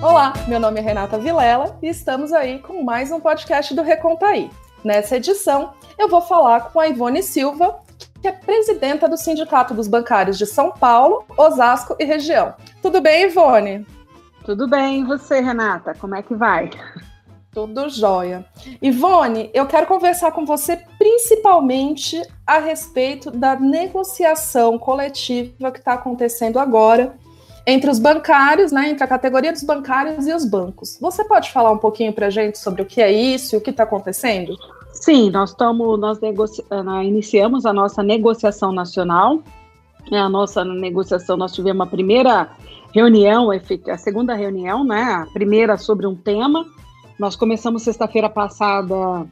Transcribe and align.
Olá, 0.00 0.32
meu 0.46 0.60
nome 0.60 0.78
é 0.78 0.82
Renata 0.82 1.18
Vilela 1.18 1.76
e 1.82 1.88
estamos 1.88 2.32
aí 2.32 2.60
com 2.60 2.84
mais 2.84 3.10
um 3.10 3.18
podcast 3.18 3.74
do 3.74 3.82
Recontaí. 3.82 4.48
Nessa 4.84 5.16
edição, 5.16 5.72
eu 5.98 6.08
vou 6.08 6.20
falar 6.20 6.70
com 6.70 6.78
a 6.78 6.86
Ivone 6.86 7.20
Silva, 7.20 7.80
que 8.22 8.28
é 8.28 8.32
presidenta 8.32 9.08
do 9.08 9.16
Sindicato 9.16 9.74
dos 9.74 9.88
Bancários 9.88 10.38
de 10.38 10.46
São 10.46 10.70
Paulo, 10.70 11.24
Osasco 11.36 11.96
e 11.98 12.04
região. 12.04 12.54
Tudo 12.80 13.00
bem, 13.00 13.24
Ivone? 13.24 13.84
Tudo 14.44 14.68
bem, 14.68 15.00
e 15.00 15.04
você, 15.04 15.40
Renata? 15.40 15.92
Como 15.94 16.14
é 16.14 16.22
que 16.22 16.34
vai? 16.36 16.70
Tudo 17.50 17.88
jóia. 17.88 18.46
Ivone, 18.80 19.50
eu 19.52 19.66
quero 19.66 19.88
conversar 19.88 20.30
com 20.30 20.46
você 20.46 20.76
principalmente 20.96 22.22
a 22.46 22.60
respeito 22.60 23.32
da 23.32 23.56
negociação 23.56 24.78
coletiva 24.78 25.72
que 25.72 25.80
está 25.80 25.94
acontecendo 25.94 26.60
agora 26.60 27.18
entre 27.70 27.90
os 27.90 27.98
bancários, 27.98 28.72
né, 28.72 28.88
entre 28.88 29.04
a 29.04 29.06
categoria 29.06 29.52
dos 29.52 29.62
bancários 29.62 30.26
e 30.26 30.32
os 30.32 30.42
bancos. 30.42 30.96
Você 31.02 31.22
pode 31.22 31.52
falar 31.52 31.70
um 31.70 31.76
pouquinho 31.76 32.14
para 32.14 32.28
a 32.28 32.30
gente 32.30 32.58
sobre 32.58 32.80
o 32.80 32.86
que 32.86 33.02
é 33.02 33.12
isso 33.12 33.54
e 33.54 33.58
o 33.58 33.60
que 33.60 33.68
está 33.68 33.82
acontecendo? 33.82 34.56
Sim, 34.90 35.28
nós 35.28 35.50
estamos, 35.50 36.00
nós. 36.00 36.18
Eh, 36.22 37.04
iniciamos 37.04 37.66
a 37.66 37.72
nossa 37.72 38.02
negociação 38.02 38.72
nacional. 38.72 39.42
A 40.10 40.30
nossa 40.30 40.64
negociação, 40.64 41.36
nós 41.36 41.52
tivemos 41.52 41.86
a 41.86 41.90
primeira 41.90 42.48
reunião, 42.94 43.50
a 43.50 43.98
segunda 43.98 44.34
reunião, 44.34 44.82
né? 44.82 45.02
A 45.02 45.26
primeira 45.26 45.76
sobre 45.76 46.06
um 46.06 46.16
tema. 46.16 46.64
Nós 47.18 47.36
começamos 47.36 47.82
sexta-feira 47.82 48.30
passada 48.30 49.26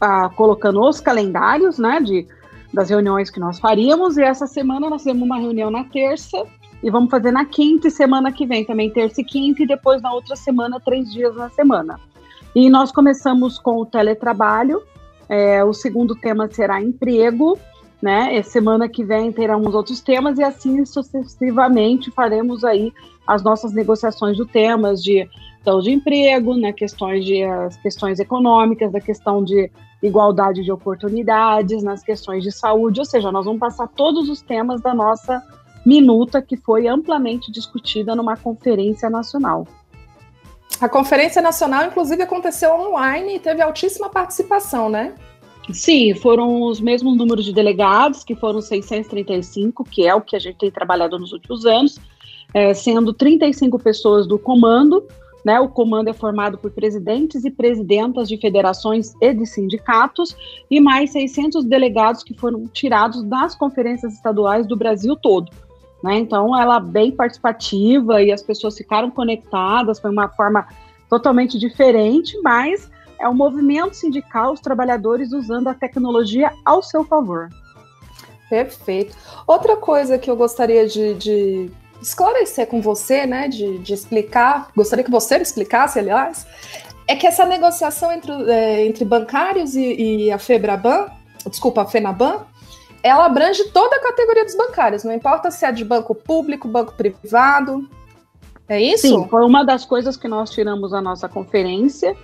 a, 0.00 0.30
colocando 0.30 0.80
os 0.80 1.02
calendários, 1.02 1.78
né? 1.78 2.00
De, 2.00 2.26
das 2.72 2.88
reuniões 2.88 3.28
que 3.28 3.38
nós 3.38 3.58
faríamos, 3.58 4.16
e 4.16 4.22
essa 4.22 4.46
semana 4.46 4.88
nós 4.88 5.04
temos 5.04 5.22
uma 5.22 5.38
reunião 5.38 5.70
na 5.70 5.84
terça 5.84 6.46
e 6.82 6.90
vamos 6.90 7.10
fazer 7.10 7.32
na 7.32 7.44
quinta 7.44 7.88
e 7.88 7.90
semana 7.90 8.32
que 8.32 8.46
vem 8.46 8.64
também, 8.64 8.90
terça 8.90 9.20
e 9.20 9.24
quinta, 9.24 9.62
e 9.62 9.66
depois 9.66 10.00
na 10.00 10.12
outra 10.12 10.36
semana, 10.36 10.80
três 10.80 11.12
dias 11.12 11.34
na 11.36 11.48
semana. 11.50 11.98
E 12.54 12.70
nós 12.70 12.92
começamos 12.92 13.58
com 13.58 13.78
o 13.78 13.86
teletrabalho, 13.86 14.82
é, 15.28 15.62
o 15.64 15.72
segundo 15.72 16.14
tema 16.14 16.48
será 16.50 16.80
emprego, 16.80 17.58
né? 18.00 18.36
E 18.36 18.42
semana 18.42 18.88
que 18.88 19.04
vem 19.04 19.32
teremos 19.32 19.74
outros 19.74 20.00
temas 20.00 20.38
e 20.38 20.42
assim 20.42 20.84
sucessivamente 20.84 22.10
faremos 22.12 22.64
aí 22.64 22.92
as 23.26 23.42
nossas 23.42 23.72
negociações 23.72 24.36
de 24.36 24.46
temas 24.46 25.02
de 25.02 25.28
então, 25.60 25.80
de 25.80 25.90
emprego, 25.90 26.54
né, 26.54 26.72
questões 26.72 27.24
de 27.26 27.42
as 27.44 27.76
questões 27.76 28.18
econômicas, 28.18 28.90
da 28.90 29.00
questão 29.00 29.44
de 29.44 29.70
igualdade 30.02 30.62
de 30.62 30.72
oportunidades, 30.72 31.82
nas 31.82 32.02
questões 32.02 32.42
de 32.42 32.50
saúde, 32.50 33.00
ou 33.00 33.04
seja, 33.04 33.30
nós 33.30 33.44
vamos 33.44 33.60
passar 33.60 33.86
todos 33.88 34.30
os 34.30 34.40
temas 34.40 34.80
da 34.80 34.94
nossa 34.94 35.42
minuta 35.88 36.42
que 36.42 36.54
foi 36.54 36.86
amplamente 36.86 37.50
discutida 37.50 38.14
numa 38.14 38.36
conferência 38.36 39.08
nacional. 39.08 39.66
A 40.78 40.88
conferência 40.88 41.40
nacional, 41.40 41.86
inclusive, 41.86 42.22
aconteceu 42.22 42.72
online 42.74 43.36
e 43.36 43.38
teve 43.40 43.62
altíssima 43.62 44.10
participação, 44.10 44.90
né? 44.90 45.14
Sim, 45.72 46.14
foram 46.14 46.62
os 46.62 46.78
mesmos 46.78 47.16
números 47.16 47.44
de 47.44 47.54
delegados, 47.54 48.22
que 48.22 48.34
foram 48.34 48.60
635, 48.60 49.82
que 49.84 50.06
é 50.06 50.14
o 50.14 50.20
que 50.20 50.36
a 50.36 50.38
gente 50.38 50.58
tem 50.58 50.70
trabalhado 50.70 51.18
nos 51.18 51.32
últimos 51.32 51.64
anos, 51.64 51.98
é, 52.52 52.74
sendo 52.74 53.12
35 53.12 53.78
pessoas 53.78 54.26
do 54.26 54.38
comando, 54.38 55.06
né, 55.44 55.58
o 55.58 55.68
comando 55.68 56.08
é 56.08 56.12
formado 56.12 56.58
por 56.58 56.70
presidentes 56.70 57.44
e 57.44 57.50
presidentas 57.50 58.28
de 58.28 58.36
federações 58.36 59.14
e 59.20 59.32
de 59.32 59.46
sindicatos, 59.46 60.36
e 60.70 60.80
mais 60.80 61.12
600 61.12 61.64
delegados 61.64 62.22
que 62.22 62.34
foram 62.34 62.66
tirados 62.66 63.22
das 63.22 63.54
conferências 63.54 64.14
estaduais 64.14 64.66
do 64.66 64.76
Brasil 64.76 65.16
todo. 65.16 65.50
Né? 66.02 66.18
Então, 66.18 66.58
ela 66.58 66.76
é 66.76 66.80
bem 66.80 67.10
participativa 67.10 68.22
e 68.22 68.30
as 68.30 68.42
pessoas 68.42 68.76
ficaram 68.76 69.10
conectadas, 69.10 69.98
foi 69.98 70.10
uma 70.10 70.28
forma 70.28 70.66
totalmente 71.08 71.58
diferente, 71.58 72.38
mas 72.42 72.90
é 73.20 73.28
um 73.28 73.34
movimento 73.34 73.94
sindical, 73.94 74.52
os 74.52 74.60
trabalhadores 74.60 75.32
usando 75.32 75.68
a 75.68 75.74
tecnologia 75.74 76.52
ao 76.64 76.82
seu 76.82 77.04
favor. 77.04 77.48
Perfeito. 78.48 79.16
Outra 79.46 79.76
coisa 79.76 80.18
que 80.18 80.30
eu 80.30 80.36
gostaria 80.36 80.86
de, 80.86 81.14
de 81.14 81.70
esclarecer 82.00 82.66
com 82.66 82.80
você, 82.80 83.26
né, 83.26 83.48
de, 83.48 83.78
de, 83.78 83.92
explicar, 83.92 84.70
gostaria 84.74 85.04
que 85.04 85.10
você 85.10 85.36
me 85.36 85.42
explicasse, 85.42 85.98
aliás, 85.98 86.46
é 87.06 87.16
que 87.16 87.26
essa 87.26 87.44
negociação 87.44 88.12
entre, 88.12 88.32
é, 88.50 88.86
entre 88.86 89.04
bancários 89.04 89.74
e, 89.74 90.26
e 90.26 90.32
a 90.32 90.38
FEBRABAN, 90.38 91.10
desculpa, 91.50 91.82
a 91.82 91.86
FENABAN, 91.86 92.46
ela 93.02 93.26
abrange 93.26 93.64
toda 93.70 93.96
a 93.96 94.00
categoria 94.00 94.44
dos 94.44 94.56
bancários, 94.56 95.04
não 95.04 95.12
importa 95.12 95.50
se 95.50 95.64
é 95.64 95.72
de 95.72 95.84
banco 95.84 96.14
público, 96.14 96.68
banco 96.68 96.94
privado. 96.94 97.88
É 98.68 98.80
isso? 98.80 99.08
Sim, 99.08 99.28
foi 99.28 99.44
uma 99.44 99.64
das 99.64 99.84
coisas 99.84 100.16
que 100.16 100.28
nós 100.28 100.50
tiramos 100.50 100.92
a 100.92 101.00
nossa 101.00 101.28
conferência, 101.28 102.14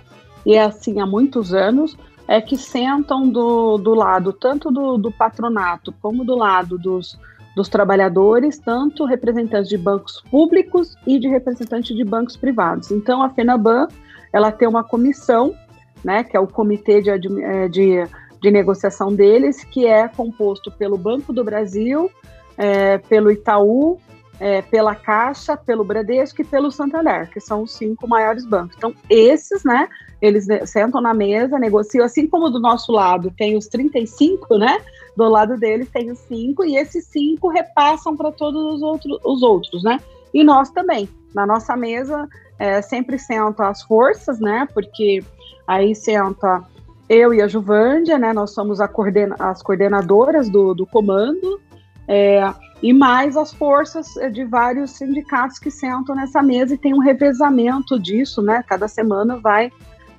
e 0.45 0.53
é 0.55 0.63
assim 0.63 0.99
há 0.99 1.05
muitos 1.05 1.53
anos, 1.53 1.97
é 2.27 2.41
que 2.41 2.57
sentam 2.57 3.27
do, 3.29 3.77
do 3.77 3.93
lado 3.93 4.33
tanto 4.33 4.71
do, 4.71 4.97
do 4.97 5.11
patronato 5.11 5.93
como 6.01 6.23
do 6.23 6.35
lado 6.35 6.77
dos, 6.77 7.17
dos 7.55 7.69
trabalhadores, 7.69 8.59
tanto 8.59 9.05
representantes 9.05 9.69
de 9.69 9.77
bancos 9.77 10.21
públicos 10.29 10.95
e 11.05 11.19
de 11.19 11.27
representantes 11.27 11.95
de 11.95 12.03
bancos 12.03 12.35
privados. 12.35 12.91
Então, 12.91 13.23
a 13.23 13.29
FENABAN, 13.29 13.87
ela 14.33 14.51
tem 14.51 14.67
uma 14.67 14.83
comissão, 14.83 15.55
né, 16.03 16.23
que 16.23 16.35
é 16.35 16.39
o 16.39 16.47
Comitê 16.47 17.01
de, 17.01 17.43
eh, 17.43 17.67
de 17.69 18.07
de 18.45 18.51
negociação 18.51 19.11
deles, 19.11 19.63
que 19.63 19.87
é 19.87 20.07
composto 20.07 20.69
pelo 20.71 20.99
Banco 20.99 21.33
do 21.33 21.43
Brasil, 21.43 22.11
é, 22.55 22.99
pelo 22.99 23.31
Itaú, 23.31 23.99
é, 24.39 24.61
pela 24.61 24.93
Caixa, 24.93 25.57
pelo 25.57 25.83
Bradesco 25.83 26.43
e 26.43 26.45
pelo 26.45 26.69
Santander, 26.71 27.27
que 27.31 27.39
são 27.39 27.63
os 27.63 27.73
cinco 27.73 28.07
maiores 28.07 28.45
bancos. 28.45 28.75
Então, 28.77 28.93
esses, 29.09 29.63
né, 29.63 29.89
eles 30.21 30.45
sentam 30.67 31.01
na 31.01 31.11
mesa, 31.11 31.57
negociam, 31.57 32.05
assim 32.05 32.27
como 32.27 32.51
do 32.51 32.59
nosso 32.59 32.91
lado 32.91 33.33
tem 33.35 33.57
os 33.57 33.67
35, 33.67 34.59
né, 34.59 34.77
do 35.17 35.27
lado 35.27 35.57
deles 35.57 35.89
tem 35.89 36.11
os 36.11 36.19
cinco, 36.19 36.63
e 36.63 36.77
esses 36.77 37.05
cinco 37.05 37.47
repassam 37.47 38.15
para 38.15 38.31
todos 38.31 38.75
os 38.75 38.81
outros, 38.83 39.19
os 39.23 39.41
outros, 39.41 39.83
né, 39.83 39.99
e 40.31 40.43
nós 40.43 40.69
também. 40.69 41.09
Na 41.33 41.47
nossa 41.47 41.75
mesa, 41.75 42.29
é, 42.59 42.79
sempre 42.79 43.17
sentam 43.17 43.65
as 43.65 43.81
forças, 43.81 44.39
né, 44.39 44.67
porque 44.71 45.23
aí 45.67 45.95
senta 45.95 46.63
eu 47.07 47.33
e 47.33 47.41
a 47.41 47.47
Juvândia, 47.47 48.17
né, 48.17 48.33
nós 48.33 48.51
somos 48.51 48.79
coordena 48.93 49.35
as 49.39 49.61
coordenadoras 49.61 50.49
do, 50.49 50.73
do 50.73 50.85
comando, 50.85 51.59
é, 52.07 52.51
e 52.81 52.93
mais 52.93 53.37
as 53.37 53.53
forças 53.53 54.15
é, 54.17 54.29
de 54.29 54.43
vários 54.43 54.91
sindicatos 54.91 55.59
que 55.59 55.71
sentam 55.71 56.15
nessa 56.15 56.41
mesa 56.41 56.73
e 56.73 56.77
tem 56.77 56.93
um 56.93 56.99
revezamento 56.99 57.99
disso, 57.99 58.41
né? 58.41 58.63
Cada 58.67 58.87
semana 58.87 59.37
vai 59.37 59.71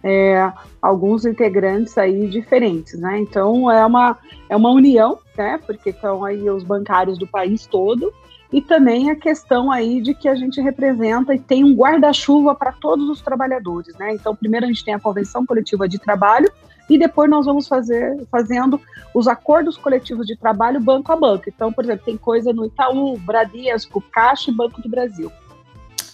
é, 0.03 0.51
alguns 0.81 1.25
integrantes 1.25 1.97
aí 1.97 2.27
diferentes, 2.29 2.99
né? 2.99 3.19
Então 3.21 3.71
é 3.71 3.85
uma, 3.85 4.17
é 4.49 4.57
uma 4.57 4.71
união, 4.71 5.19
né? 5.37 5.61
Porque 5.65 5.91
estão 5.91 6.25
aí 6.25 6.49
os 6.51 6.65
bancários 6.65 7.19
do 7.19 7.27
país 7.27 7.67
todo 7.67 8.13
e 8.53 8.61
também 8.61 9.11
a 9.11 9.17
questão 9.17 9.71
aí 9.71 10.01
de 10.01 10.15
que 10.15 10.29
a 10.29 10.35
gente 10.35 10.61
representa 10.61 11.35
e 11.35 11.39
tem 11.39 11.65
um 11.65 11.75
guarda-chuva 11.75 12.55
para 12.55 12.73
todos 12.73 13.09
os 13.09 13.21
trabalhadores, 13.21 13.97
né? 13.97 14.15
Então 14.15 14.35
primeiro 14.35 14.67
a 14.67 14.69
gente 14.69 14.85
tem 14.85 14.95
a 14.95 15.01
convenção 15.01 15.45
coletiva 15.45 15.89
de 15.89 15.99
trabalho 15.99 16.51
e 16.89 16.99
depois 16.99 17.29
nós 17.29 17.47
vamos 17.47 17.67
fazer 17.67 18.25
fazendo 18.31 18.81
os 19.13 19.27
acordos 19.27 19.77
coletivos 19.77 20.27
de 20.27 20.37
trabalho 20.37 20.81
banco 20.81 21.11
a 21.11 21.17
banco. 21.17 21.45
Então, 21.49 21.73
por 21.73 21.85
exemplo, 21.85 22.05
tem 22.05 22.17
coisa 22.17 22.53
no 22.53 22.65
Itaú, 22.65 23.19
Bradesco, 23.19 24.01
Caixa 24.01 24.51
e 24.51 24.55
Banco 24.55 24.81
do 24.81 24.89
Brasil. 24.89 25.31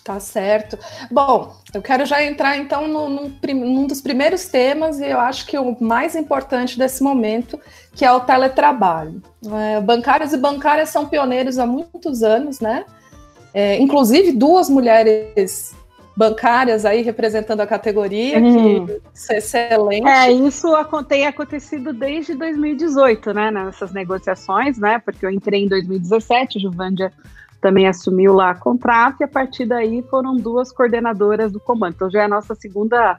Tá 0.05 0.19
certo. 0.19 0.77
Bom, 1.11 1.55
eu 1.73 1.81
quero 1.81 2.05
já 2.05 2.25
entrar 2.25 2.57
então 2.57 2.89
no, 2.89 3.09
num, 3.09 3.33
num, 3.55 3.87
dos 3.87 4.01
primeiros 4.01 4.47
temas 4.47 4.99
e 4.99 5.07
eu 5.07 5.21
acho 5.21 5.47
que 5.47 5.57
o 5.57 5.77
mais 5.81 6.17
importante 6.17 6.77
desse 6.77 7.05
momento, 7.05 7.59
que 7.95 8.05
é 8.05 8.11
o 8.11 8.19
teletrabalho. 8.19 9.23
É, 9.47 9.81
bancários 9.81 10.33
e 10.33 10.37
bancárias 10.37 10.89
são 10.89 11.07
pioneiros 11.07 11.57
há 11.57 11.67
muitos 11.67 12.25
anos, 12.25 12.59
né? 12.59 12.85
É, 13.55 13.79
inclusive 13.79 14.33
duas 14.33 14.69
mulheres 14.69 15.73
bancárias 16.17 16.85
aí 16.85 17.03
representando 17.03 17.61
a 17.61 17.67
categoria, 17.67 18.41
que 18.41 19.01
isso 19.15 19.33
é 19.33 19.39
excelente. 19.39 20.09
É, 20.09 20.33
isso 20.33 20.69
tem 21.09 21.27
acontecido 21.27 21.93
desde 21.93 22.35
2018, 22.35 23.33
né, 23.33 23.51
nessas 23.51 23.93
negociações, 23.93 24.79
né, 24.79 24.99
porque 24.99 25.25
eu 25.25 25.31
entrei 25.31 25.65
em 25.65 25.69
2017, 25.69 26.59
Juvândia 26.59 27.13
também 27.63 27.87
assumiu 27.87 28.35
lá 28.35 28.51
a 28.51 28.55
contrato, 28.55 29.21
e 29.21 29.25
a 29.25 29.29
partir 29.29 29.65
daí 29.65 30.03
foram 30.11 30.37
duas 30.37 30.73
coordenadoras 30.73 31.53
do 31.53 31.61
comando, 31.61 31.95
então 31.95 32.11
já 32.11 32.23
é 32.23 32.25
a 32.25 32.29
nossa 32.29 32.55
segunda 32.57 33.19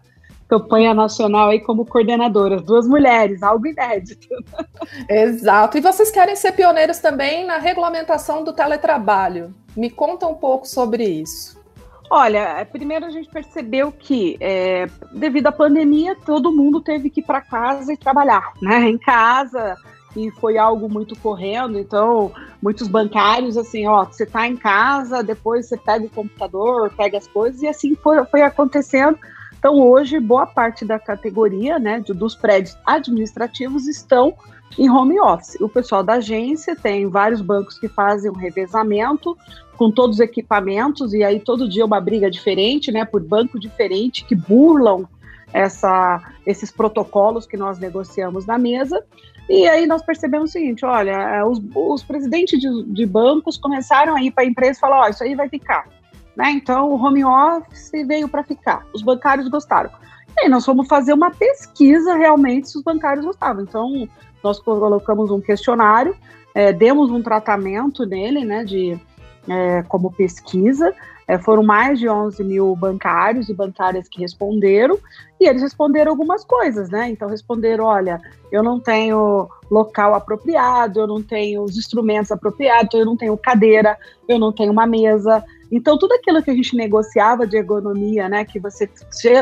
campanha 0.50 0.94
nacional 0.94 1.50
aí 1.50 1.62
como 1.62 1.86
coordenadoras, 1.86 2.62
duas 2.62 2.86
mulheres, 2.86 3.42
algo 3.42 3.66
inédito. 3.66 4.28
Exato, 5.10 5.78
e 5.78 5.82
vocês 5.82 6.12
querem 6.12 6.36
ser 6.36 6.52
pioneiros 6.52 7.00
também 7.00 7.46
na 7.46 7.58
regulamentação 7.58 8.44
do 8.44 8.52
teletrabalho, 8.52 9.56
me 9.76 9.90
conta 9.90 10.28
um 10.28 10.36
pouco 10.36 10.68
sobre 10.68 11.06
isso. 11.06 11.64
Olha, 12.10 12.60
é, 12.60 12.66
primeiro 12.66 13.06
a 13.06 13.10
gente 13.10 13.30
percebeu 13.30 13.92
que, 13.92 14.38
é, 14.40 14.88
devido 15.14 15.48
à 15.48 15.52
pandemia, 15.52 16.16
todo 16.26 16.52
mundo 16.52 16.82
teve 16.82 17.10
que 17.10 17.22
ir 17.22 17.24
para 17.24 17.42
casa 17.42 17.92
e 17.94 17.98
trabalhar, 17.98 18.54
né? 18.62 18.88
Em 18.88 18.98
casa, 18.98 19.76
e 20.16 20.30
foi 20.32 20.58
algo 20.58 20.90
muito 20.90 21.18
correndo, 21.18 21.78
então 21.78 22.32
muitos 22.62 22.88
bancários, 22.88 23.58
assim, 23.58 23.88
ó, 23.88 24.06
você 24.06 24.26
tá 24.26 24.48
em 24.48 24.56
casa, 24.56 25.24
depois 25.24 25.68
você 25.68 25.78
pega 25.78 26.06
o 26.06 26.10
computador, 26.10 26.92
pega 26.96 27.18
as 27.18 27.28
coisas, 27.28 27.62
e 27.62 27.68
assim 27.68 27.96
foi, 27.96 28.24
foi 28.26 28.42
acontecendo. 28.42 29.18
Então, 29.58 29.80
hoje, 29.80 30.20
boa 30.20 30.46
parte 30.46 30.84
da 30.84 31.00
categoria, 31.00 31.80
né, 31.80 32.00
dos 32.02 32.36
prédios 32.36 32.78
administrativos 32.86 33.88
estão 33.88 34.34
em 34.78 34.90
home 34.90 35.20
office. 35.20 35.56
O 35.62 35.70
pessoal 35.70 36.04
da 36.04 36.16
agência 36.16 36.76
tem 36.76 37.08
vários 37.08 37.42
bancos 37.42 37.80
que 37.80 37.88
fazem 37.88 38.30
um 38.30 38.36
revezamento 38.36 39.38
com 39.78 39.90
todos 39.90 40.18
os 40.18 40.20
equipamentos, 40.20 41.14
e 41.14 41.24
aí 41.24 41.40
todo 41.40 41.70
dia 41.70 41.86
uma 41.86 42.02
briga 42.02 42.30
diferente, 42.30 42.92
né, 42.92 43.06
por 43.06 43.22
banco 43.22 43.60
diferente, 43.60 44.26
que 44.26 44.36
burlam 44.36 45.06
essa, 45.54 46.22
esses 46.46 46.72
protocolos 46.72 47.46
que 47.46 47.56
nós 47.56 47.78
negociamos 47.80 48.46
na 48.46 48.58
mesa. 48.58 49.04
E 49.50 49.68
aí 49.68 49.86
nós 49.86 50.02
percebemos 50.02 50.50
o 50.50 50.54
seguinte: 50.54 50.86
olha, 50.86 51.12
é, 51.12 51.46
os, 51.46 51.62
os 51.76 52.04
presidentes 52.04 52.60
de, 52.60 52.84
de, 52.86 53.06
bancos 53.06 53.58
começaram 53.58 54.16
a 54.16 54.22
ir 54.22 54.32
para 54.32 54.44
a 54.44 54.48
empresa 54.48 54.78
e 54.78 54.82
falar: 54.82 55.06
oh, 55.06 55.10
isso 55.10 55.24
aí 55.24 55.36
vai 55.36 55.48
ficar. 55.48 55.88
Né? 56.36 56.52
Então 56.52 56.90
o 56.90 56.96
home 56.96 57.24
office 57.24 57.92
veio 58.08 58.28
para 58.28 58.44
ficar. 58.44 58.86
Os 58.94 59.02
bancários 59.02 59.48
gostaram. 59.48 59.92
E 60.36 60.46
aí 60.46 60.50
nós 60.50 60.66
fomos 60.66 60.88
fazer 60.88 61.14
uma 61.14 61.30
pesquisa 61.30 62.16
realmente 62.16 62.70
se 62.70 62.78
os 62.78 62.84
bancários 62.84 63.26
gostavam. 63.26 63.64
Então 63.64 64.08
nós 64.44 64.60
colocamos 64.60 65.30
um 65.30 65.40
questionário, 65.40 66.16
é, 66.56 66.74
demos 66.74 67.12
um 67.12 67.22
tratamento 67.22 68.06
nele, 68.06 68.44
né, 68.44 68.64
de, 68.64 69.00
é, 69.48 69.84
como 69.84 70.12
pesquisa. 70.12 70.94
É, 71.28 71.38
foram 71.38 71.64
mais 71.64 72.00
de 72.00 72.10
11 72.10 72.44
mil 72.44 72.76
bancários 72.76 73.50
e 73.50 73.54
bancárias 73.54 74.08
que 74.08 74.20
responderam, 74.20 74.98
e 75.40 75.48
eles 75.48 75.62
responderam 75.62 76.12
algumas 76.12 76.44
coisas, 76.44 76.90
né? 76.90 77.10
Então, 77.10 77.30
responderam: 77.30 77.86
olha, 77.86 78.20
eu 78.52 78.62
não 78.62 78.80
tenho 78.80 79.50
local 79.70 80.14
apropriado, 80.14 81.00
eu 81.00 81.08
não 81.08 81.22
tenho 81.22 81.64
os 81.64 81.78
instrumentos 81.78 82.32
apropriados, 82.32 82.94
eu 82.94 83.06
não 83.06 83.18
tenho 83.18 83.38
cadeira, 83.38 83.98
eu 84.28 84.38
não 84.38 84.52
tenho 84.52 84.72
uma 84.72 84.86
mesa. 84.86 85.44
Então, 85.72 85.98
tudo 85.98 86.14
aquilo 86.14 86.44
que 86.44 86.52
a 86.52 86.54
gente 86.54 86.76
negociava 86.76 87.48
de 87.48 87.58
ergonomia, 87.58 88.30
né, 88.30 88.46
que 88.46 88.60
você 88.60 88.88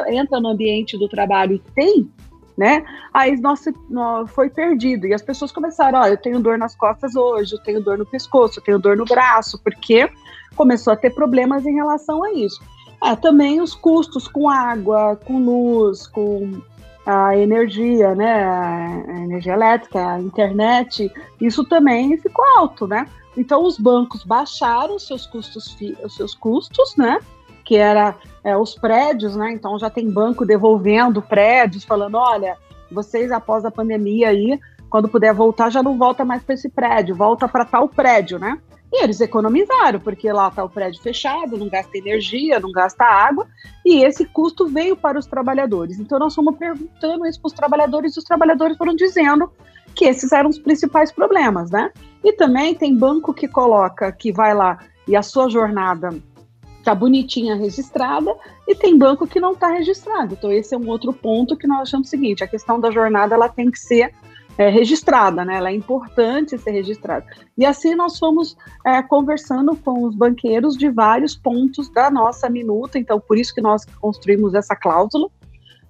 entra 0.07 0.39
no 0.39 0.50
ambiente 0.50 0.98
do 0.98 1.10
trabalho 1.10 1.56
e 1.56 1.60
tem, 1.75 2.10
né? 2.57 2.83
Aí 3.13 3.39
nossa, 3.39 3.74
foi 4.27 4.50
perdido. 4.50 5.07
E 5.07 5.13
as 5.13 5.21
pessoas 5.21 5.51
começaram, 5.51 6.00
ó, 6.00 6.07
eu 6.07 6.18
tenho 6.18 6.39
dor 6.39 6.57
nas 6.57 6.75
costas 6.75 7.15
hoje, 7.15 7.53
eu 7.53 7.59
tenho 7.59 7.81
dor 7.81 7.98
no 7.98 8.06
pescoço, 8.06 8.59
eu 8.59 8.63
tenho 8.63 8.80
dor 8.80 8.98
no 8.98 9.06
braço, 9.06 9.59
porque 9.63 10.09
começou 10.56 10.94
a 10.94 10.95
ter 10.95 11.12
problemas 11.12 11.65
em 11.65 11.75
relação 11.75 12.24
a 12.24 12.33
isso. 12.33 12.62
Ah, 13.00 13.15
também 13.15 13.59
os 13.62 13.74
custos 13.74 14.27
com 14.27 14.50
água, 14.50 15.15
com 15.25 15.44
luz, 15.44 16.06
com 16.07 16.62
a 17.06 17.36
energia, 17.36 18.13
né, 18.13 18.44
a 18.44 19.21
energia 19.24 19.54
elétrica, 19.54 20.13
a 20.13 20.19
internet, 20.19 21.12
isso 21.39 21.63
também 21.65 22.15
ficou 22.18 22.45
alto, 22.57 22.86
né? 22.86 23.07
Então 23.36 23.65
os 23.65 23.77
bancos 23.77 24.24
baixaram 24.24 25.00
seus 25.00 25.25
custos, 25.25 25.75
os 26.04 26.15
seus 26.15 26.36
custos, 26.36 26.95
né? 26.95 27.19
Que 27.71 27.77
era 27.77 28.18
é, 28.44 28.57
os 28.57 28.75
prédios, 28.75 29.33
né? 29.33 29.53
Então 29.53 29.79
já 29.79 29.89
tem 29.89 30.12
banco 30.12 30.45
devolvendo 30.45 31.21
prédios, 31.21 31.85
falando, 31.85 32.15
olha, 32.15 32.57
vocês 32.91 33.31
após 33.31 33.63
a 33.63 33.71
pandemia 33.71 34.27
aí, 34.27 34.59
quando 34.89 35.07
puder 35.07 35.33
voltar, 35.33 35.69
já 35.69 35.81
não 35.81 35.97
volta 35.97 36.25
mais 36.25 36.44
para 36.44 36.56
esse 36.56 36.68
prédio, 36.68 37.15
volta 37.15 37.47
para 37.47 37.63
tal 37.63 37.88
prédio, 37.88 38.38
né? 38.38 38.59
E 38.91 39.01
eles 39.01 39.21
economizaram, 39.21 40.01
porque 40.01 40.29
lá 40.33 40.50
está 40.50 40.65
o 40.65 40.69
prédio 40.69 41.01
fechado, 41.01 41.57
não 41.57 41.69
gasta 41.69 41.97
energia, 41.97 42.59
não 42.59 42.73
gasta 42.73 43.06
água, 43.06 43.47
e 43.85 44.03
esse 44.03 44.25
custo 44.25 44.68
veio 44.68 44.97
para 44.97 45.18
os 45.18 45.25
trabalhadores. 45.25 45.97
Então 45.97 46.19
nós 46.19 46.35
fomos 46.35 46.57
perguntando 46.57 47.25
isso 47.25 47.39
para 47.39 47.47
os 47.47 47.53
trabalhadores, 47.53 48.18
e 48.18 48.19
os 48.19 48.25
trabalhadores 48.25 48.75
foram 48.75 48.94
dizendo 48.94 49.50
que 49.95 50.03
esses 50.03 50.33
eram 50.33 50.50
os 50.50 50.59
principais 50.59 51.09
problemas, 51.09 51.71
né? 51.71 51.89
E 52.21 52.33
também 52.33 52.75
tem 52.75 52.94
banco 52.94 53.33
que 53.33 53.47
coloca, 53.47 54.12
que 54.12 54.29
vai 54.29 54.53
lá 54.53 54.77
e 55.07 55.15
a 55.15 55.23
sua 55.23 55.50
jornada 55.50 56.09
está 56.81 56.94
bonitinha 56.94 57.56
registrada, 57.56 58.36
e 58.68 58.75
tem 58.75 58.98
banco 58.98 59.28
que 59.28 59.39
não 59.39 59.54
está 59.54 59.68
registrado. 59.68 60.33
Então 60.33 60.51
esse 60.51 60.75
é 60.75 60.78
um 60.78 60.88
outro 60.89 61.13
ponto 61.13 61.56
que 61.56 61.68
nós 61.68 61.81
achamos 61.81 62.07
o 62.07 62.10
seguinte, 62.10 62.44
a 62.44 62.48
questão 62.48 62.80
da 62.80 62.92
jornada 62.92 63.36
ela 63.36 63.48
tem 63.48 63.72
que 63.72 63.80
ser 63.80 64.13
é, 64.57 64.69
registrada, 64.69 65.45
né? 65.45 65.56
Ela 65.57 65.69
é 65.69 65.74
importante 65.74 66.57
ser 66.57 66.72
registrada. 66.72 67.25
E 67.57 67.66
assim 67.66 67.95
nós 67.95 68.19
fomos 68.19 68.57
é, 68.86 69.01
conversando 69.01 69.75
com 69.75 70.04
os 70.04 70.16
banqueiros 70.16 70.75
de 70.75 70.89
vários 70.89 71.36
pontos 71.36 71.89
da 71.89 72.12
nossa 72.12 72.50
minuta, 72.50 73.00
então 73.00 73.19
por 73.19 73.38
isso 73.38 73.54
que 73.54 73.62
nós 73.62 73.86
construímos 74.00 74.54
essa 74.54 74.75
cláusula, 74.75 75.30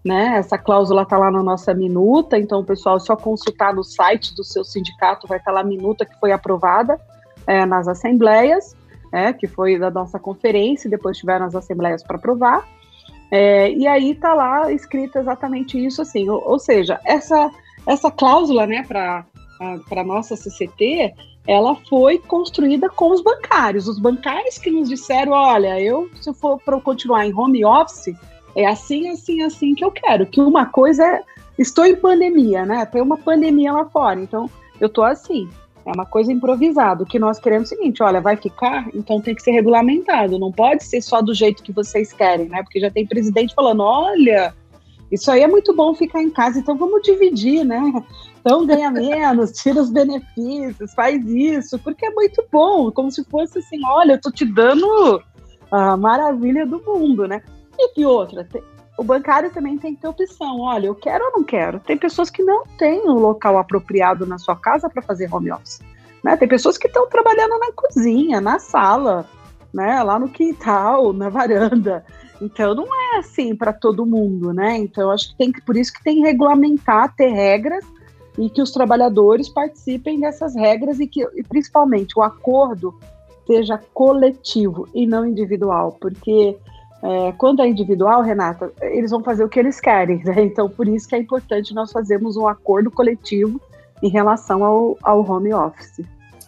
né? 0.03 0.37
Essa 0.37 0.57
cláusula 0.57 1.03
está 1.03 1.17
lá 1.17 1.31
na 1.31 1.43
nossa 1.43 1.73
minuta, 1.73 2.37
então 2.37 2.63
pessoal 2.63 2.99
só 2.99 3.15
consultar 3.15 3.73
no 3.73 3.83
site 3.83 4.35
do 4.35 4.43
seu 4.43 4.63
sindicato 4.63 5.27
vai 5.27 5.37
estar 5.37 5.51
tá 5.51 5.55
lá 5.55 5.61
a 5.61 5.63
minuta 5.63 6.05
que 6.05 6.19
foi 6.19 6.31
aprovada 6.31 6.99
é, 7.47 7.65
nas 7.65 7.87
assembleias, 7.87 8.75
é, 9.11 9.33
que 9.33 9.47
foi 9.47 9.77
da 9.77 9.91
nossa 9.91 10.19
conferência, 10.19 10.89
depois 10.89 11.17
tiveram 11.17 11.45
as 11.45 11.55
assembleias 11.55 12.03
para 12.03 12.17
aprovar. 12.17 12.67
É, 13.29 13.71
e 13.71 13.87
aí 13.87 14.11
está 14.11 14.33
lá 14.33 14.71
escrito 14.71 15.17
exatamente 15.17 15.83
isso, 15.83 16.01
assim, 16.01 16.29
ou, 16.29 16.43
ou 16.45 16.59
seja, 16.59 16.99
essa 17.05 17.51
essa 17.85 18.11
cláusula, 18.11 18.65
né, 18.67 18.83
para 18.83 19.25
a 19.59 20.03
nossa 20.03 20.35
CCT, 20.35 21.13
ela 21.47 21.75
foi 21.89 22.19
construída 22.19 22.89
com 22.89 23.11
os 23.11 23.21
bancários. 23.21 23.87
Os 23.87 23.99
bancários 23.99 24.57
que 24.57 24.69
nos 24.69 24.89
disseram, 24.89 25.31
olha, 25.31 25.79
eu, 25.79 26.09
se 26.21 26.33
for 26.33 26.59
para 26.63 26.79
continuar 26.79 27.25
em 27.25 27.33
home 27.33 27.65
office, 27.65 28.15
é 28.55 28.65
assim, 28.65 29.09
assim, 29.09 29.41
assim 29.41 29.73
que 29.73 29.83
eu 29.83 29.91
quero. 29.91 30.25
Que 30.25 30.39
uma 30.39 30.67
coisa 30.67 31.03
é, 31.03 31.23
estou 31.57 31.85
em 31.85 31.95
pandemia, 31.95 32.65
né? 32.65 32.85
Tem 32.85 33.01
uma 33.01 33.17
pandemia 33.17 33.73
lá 33.73 33.85
fora, 33.85 34.19
então 34.19 34.49
eu 34.79 34.89
tô 34.89 35.03
assim. 35.03 35.49
É 35.85 35.91
uma 35.91 36.05
coisa 36.05 36.31
improvisada. 36.31 37.03
O 37.03 37.05
que 37.05 37.17
nós 37.17 37.39
queremos 37.39 37.71
é 37.71 37.75
o 37.75 37.77
seguinte: 37.77 38.03
olha, 38.03 38.21
vai 38.21 38.37
ficar, 38.37 38.87
então 38.93 39.19
tem 39.19 39.33
que 39.33 39.41
ser 39.41 39.51
regulamentado. 39.51 40.37
Não 40.37 40.51
pode 40.51 40.83
ser 40.83 41.01
só 41.01 41.21
do 41.21 41.33
jeito 41.33 41.63
que 41.63 41.71
vocês 41.71 42.13
querem, 42.13 42.49
né? 42.49 42.61
Porque 42.63 42.79
já 42.79 42.91
tem 42.91 43.05
presidente 43.05 43.55
falando: 43.55 43.81
olha, 43.81 44.53
isso 45.11 45.29
aí 45.29 45.41
é 45.41 45.47
muito 45.47 45.75
bom 45.75 45.93
ficar 45.93 46.21
em 46.21 46.29
casa, 46.29 46.59
então 46.59 46.77
vamos 46.77 47.01
dividir, 47.01 47.65
né? 47.65 47.81
Então 48.39 48.65
ganha 48.65 48.89
menos, 48.89 49.51
tira 49.61 49.81
os 49.81 49.91
benefícios, 49.91 50.93
faz 50.93 51.23
isso, 51.25 51.77
porque 51.79 52.05
é 52.05 52.11
muito 52.11 52.43
bom, 52.51 52.91
como 52.91 53.11
se 53.11 53.23
fosse 53.25 53.59
assim, 53.59 53.79
olha, 53.85 54.13
eu 54.13 54.21
tô 54.21 54.31
te 54.31 54.45
dando 54.45 55.21
a 55.69 55.97
maravilha 55.97 56.65
do 56.65 56.81
mundo, 56.83 57.27
né? 57.27 57.41
E 57.77 57.93
que 57.93 58.05
outra, 58.05 58.47
o 59.01 59.03
bancário 59.03 59.49
também 59.49 59.79
tem 59.79 59.95
que 59.95 60.01
ter 60.01 60.07
opção, 60.07 60.59
olha, 60.59 60.85
eu 60.85 60.93
quero 60.93 61.25
ou 61.25 61.31
não 61.31 61.43
quero. 61.43 61.79
Tem 61.79 61.97
pessoas 61.97 62.29
que 62.29 62.43
não 62.43 62.63
têm 62.77 63.01
um 63.09 63.17
local 63.17 63.57
apropriado 63.57 64.27
na 64.27 64.37
sua 64.37 64.55
casa 64.55 64.87
para 64.87 65.01
fazer 65.01 65.27
home 65.33 65.51
office, 65.51 65.79
né? 66.23 66.37
Tem 66.37 66.47
pessoas 66.47 66.77
que 66.77 66.85
estão 66.85 67.09
trabalhando 67.09 67.57
na 67.57 67.71
cozinha, 67.71 68.39
na 68.39 68.59
sala, 68.59 69.27
né? 69.73 70.03
Lá 70.03 70.19
no 70.19 70.29
quintal, 70.29 71.13
na 71.13 71.29
varanda. 71.29 72.05
Então 72.39 72.75
não 72.75 72.85
é 72.85 73.17
assim 73.17 73.55
para 73.55 73.73
todo 73.73 74.05
mundo, 74.05 74.53
né? 74.53 74.77
Então 74.77 75.09
acho 75.09 75.31
que 75.31 75.35
tem 75.35 75.51
que 75.51 75.61
por 75.63 75.75
isso 75.75 75.91
que 75.91 76.03
tem 76.03 76.17
que 76.17 76.21
regulamentar, 76.21 77.15
ter 77.15 77.29
regras 77.29 77.83
e 78.37 78.51
que 78.51 78.61
os 78.61 78.71
trabalhadores 78.71 79.49
participem 79.49 80.19
dessas 80.19 80.55
regras 80.55 80.99
e 80.99 81.07
que 81.07 81.27
e 81.35 81.41
principalmente 81.41 82.13
o 82.19 82.21
acordo 82.21 82.93
seja 83.47 83.81
coletivo 83.95 84.87
e 84.93 85.07
não 85.07 85.25
individual, 85.25 85.97
porque 85.99 86.55
é, 87.03 87.31
quando 87.37 87.61
é 87.61 87.67
individual, 87.67 88.21
Renata, 88.21 88.71
eles 88.81 89.11
vão 89.11 89.23
fazer 89.23 89.43
o 89.43 89.49
que 89.49 89.59
eles 89.59 89.79
querem, 89.79 90.23
né? 90.23 90.43
Então 90.43 90.69
por 90.69 90.87
isso 90.87 91.07
que 91.07 91.15
é 91.15 91.17
importante 91.17 91.73
nós 91.73 91.91
fazermos 91.91 92.37
um 92.37 92.47
acordo 92.47 92.91
coletivo 92.91 93.59
em 94.01 94.09
relação 94.09 94.63
ao, 94.63 94.97
ao 95.01 95.29
home 95.29 95.53
office. 95.53 96.01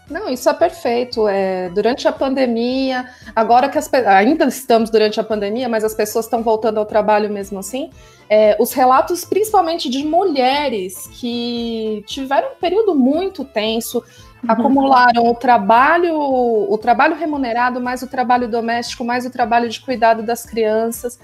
Não, 0.09 0.29
isso 0.29 0.49
é 0.49 0.53
perfeito. 0.53 1.27
É, 1.27 1.69
durante 1.69 2.07
a 2.07 2.11
pandemia, 2.11 3.09
agora 3.35 3.69
que 3.69 3.77
as, 3.77 3.91
ainda 3.93 4.45
estamos 4.45 4.89
durante 4.89 5.19
a 5.19 5.23
pandemia, 5.23 5.69
mas 5.69 5.83
as 5.83 5.93
pessoas 5.93 6.25
estão 6.25 6.43
voltando 6.43 6.77
ao 6.77 6.85
trabalho 6.85 7.31
mesmo 7.31 7.59
assim. 7.59 7.89
É, 8.29 8.55
os 8.59 8.73
relatos, 8.73 9.23
principalmente 9.23 9.89
de 9.89 10.05
mulheres 10.05 11.07
que 11.07 12.03
tiveram 12.05 12.49
um 12.51 12.55
período 12.55 12.93
muito 12.93 13.45
tenso. 13.45 14.03
Acumularam 14.47 15.27
o 15.27 15.35
trabalho, 15.35 16.15
o 16.15 16.77
trabalho 16.77 17.15
remunerado, 17.15 17.79
mais 17.79 18.01
o 18.01 18.07
trabalho 18.07 18.47
doméstico, 18.47 19.03
mais 19.03 19.25
o 19.25 19.31
trabalho 19.31 19.69
de 19.69 19.79
cuidado 19.79 20.23
das 20.23 20.45
crianças 20.45 21.19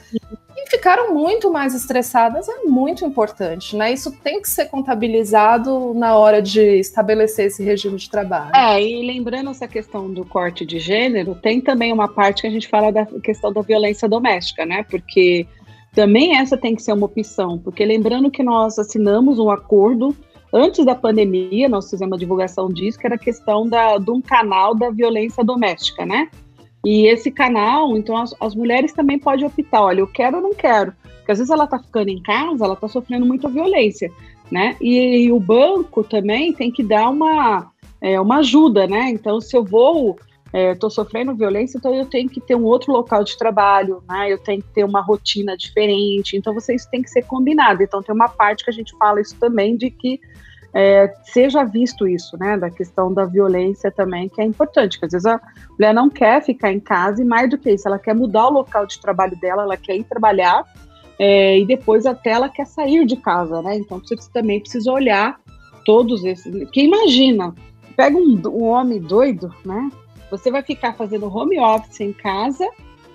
e 0.62 0.70
ficaram 0.70 1.14
muito 1.14 1.52
mais 1.52 1.74
estressadas 1.74 2.48
é 2.50 2.64
muito 2.64 3.06
importante, 3.06 3.76
né? 3.76 3.94
Isso 3.94 4.12
tem 4.12 4.42
que 4.42 4.50
ser 4.50 4.66
contabilizado 4.66 5.94
na 5.94 6.16
hora 6.16 6.42
de 6.42 6.80
estabelecer 6.80 7.48
esse 7.48 7.64
regime 7.64 7.98
de 7.98 8.10
trabalho. 8.10 8.52
É, 8.56 8.82
e 8.82 9.06
lembrando 9.06 9.50
essa 9.50 9.68
questão 9.68 10.12
do 10.12 10.26
corte 10.26 10.66
de 10.66 10.80
gênero, 10.80 11.36
tem 11.36 11.62
também 11.62 11.94
uma 11.94 12.08
parte 12.08 12.42
que 12.42 12.48
a 12.48 12.52
gente 12.52 12.68
fala 12.68 12.92
da 12.92 13.06
questão 13.06 13.54
da 13.54 13.62
violência 13.62 14.08
doméstica, 14.08 14.66
né? 14.66 14.84
Porque 14.90 15.48
também 15.94 16.38
essa 16.38 16.58
tem 16.58 16.76
que 16.76 16.82
ser 16.82 16.94
uma 16.94 17.06
opção, 17.06 17.58
porque 17.58 17.86
lembrando 17.86 18.30
que 18.30 18.44
nós 18.44 18.78
assinamos 18.78 19.40
um 19.40 19.50
acordo 19.50 20.16
antes 20.54 20.86
da 20.86 20.96
pandemia, 20.96 21.70
nós 21.70 21.90
fizemos 21.90 22.14
uma 22.14 22.18
divulgação 22.18 22.70
disso, 22.70 23.00
que 23.00 23.06
era 23.06 23.16
a 23.16 23.20
questão 23.20 23.68
da, 23.68 23.98
de 23.98 24.12
um 24.12 24.22
canal 24.22 24.76
da 24.76 24.90
violência 24.90 25.44
doméstica, 25.44 26.06
né? 26.06 26.30
E 26.86 27.08
esse 27.08 27.30
canal, 27.30 27.98
então 27.98 28.16
as, 28.18 28.34
as 28.40 28.56
mulheres 28.56 28.94
também 28.94 29.20
podem 29.20 29.46
optar, 29.46 29.82
olha, 29.82 30.00
eu 30.00 30.08
quero 30.08 30.38
ou 30.38 30.44
não 30.44 30.54
quero. 30.54 30.94
Porque 31.18 31.32
às 31.32 31.38
vezes 31.38 31.52
ela 31.52 31.66
está 31.66 31.78
ficando 31.78 32.10
em 32.10 32.22
casa, 32.22 32.64
ela 32.64 32.74
está 32.74 32.88
sofrendo 32.88 33.26
muita 33.26 33.50
violência, 33.50 34.12
né? 34.52 34.76
E, 34.80 35.26
e, 35.26 35.32
o 35.32 35.40
banco 35.40 36.04
também 36.04 36.54
tem 36.54 36.72
que 36.72 36.84
dar 36.84 37.10
uma, 37.10 37.72
é, 38.02 38.20
uma 38.20 38.38
ajuda, 38.38 38.88
né? 38.88 39.10
Então, 39.10 39.42
se 39.42 39.56
eu 39.56 39.64
vou 39.64 40.18
estou 40.54 40.88
é, 40.88 40.92
sofrendo 40.92 41.36
violência, 41.36 41.78
então 41.78 41.94
eu 41.94 42.06
tenho 42.06 42.28
que 42.28 42.42
ter 42.42 42.56
um 42.56 42.64
outro 42.64 42.92
local 42.92 43.24
de 43.24 43.38
trabalho, 43.38 44.04
né? 44.10 44.32
Eu 44.32 44.38
tenho 44.38 44.62
que 44.62 44.70
ter 44.70 44.84
uma 44.84 45.02
rotina 45.02 45.56
diferente. 45.56 46.36
Então 46.36 46.54
vocês 46.54 46.86
têm 46.86 47.02
que 47.02 47.10
ser 47.10 47.24
combinados. 47.24 47.82
Então 47.82 48.02
tem 48.02 48.14
uma 48.14 48.30
parte 48.30 48.64
que 48.64 48.70
a 48.70 48.74
gente 48.74 48.96
fala 48.98 49.22
isso 49.22 49.36
também 49.40 49.78
de 49.78 49.92
que 49.92 50.20
é, 50.74 51.14
seja 51.24 51.64
visto 51.64 52.08
isso, 52.08 52.38
né? 52.38 52.58
Da 52.58 52.70
questão 52.70 53.14
da 53.14 53.26
violência 53.26 53.92
também, 53.92 54.28
que 54.30 54.42
é 54.42 54.46
importante. 54.46 55.00
Que 55.00 55.06
às 55.06 55.12
vezes 55.12 55.26
a 55.26 55.40
mulher 55.72 55.94
não 55.94 56.10
quer 56.10 56.42
ficar 56.44 56.72
em 56.72 56.80
casa 56.80 57.22
e 57.22 57.26
mais 57.26 57.50
do 57.50 57.58
que 57.58 57.72
isso, 57.72 57.88
ela 57.88 58.00
quer 58.00 58.16
mudar 58.16 58.48
o 58.48 58.54
local 58.54 58.86
de 58.86 59.00
trabalho 59.00 59.38
dela, 59.40 59.64
ela 59.64 59.78
quer 59.78 59.96
ir 59.96 60.04
trabalhar 60.04 60.64
é, 61.20 61.60
e 61.60 61.66
depois 61.66 62.06
até 62.06 62.32
ela 62.32 62.48
quer 62.48 62.66
sair 62.66 63.06
de 63.06 63.18
casa, 63.18 63.62
né? 63.62 63.76
Então 63.76 64.00
você 64.00 64.16
também 64.32 64.60
precisa 64.60 64.92
olhar 64.92 65.40
todos 65.86 66.24
esses. 66.24 66.70
Que 66.72 66.84
imagina, 66.84 67.54
pega 67.96 68.18
um, 68.18 68.42
um 68.48 68.64
homem 68.64 69.02
doido, 69.02 69.54
né? 69.66 69.90
Você 70.32 70.52
vai 70.52 70.62
ficar 70.62 70.94
fazendo 70.94 71.34
home 71.34 71.60
office 71.60 72.02
em 72.02 72.14
casa 72.14 72.68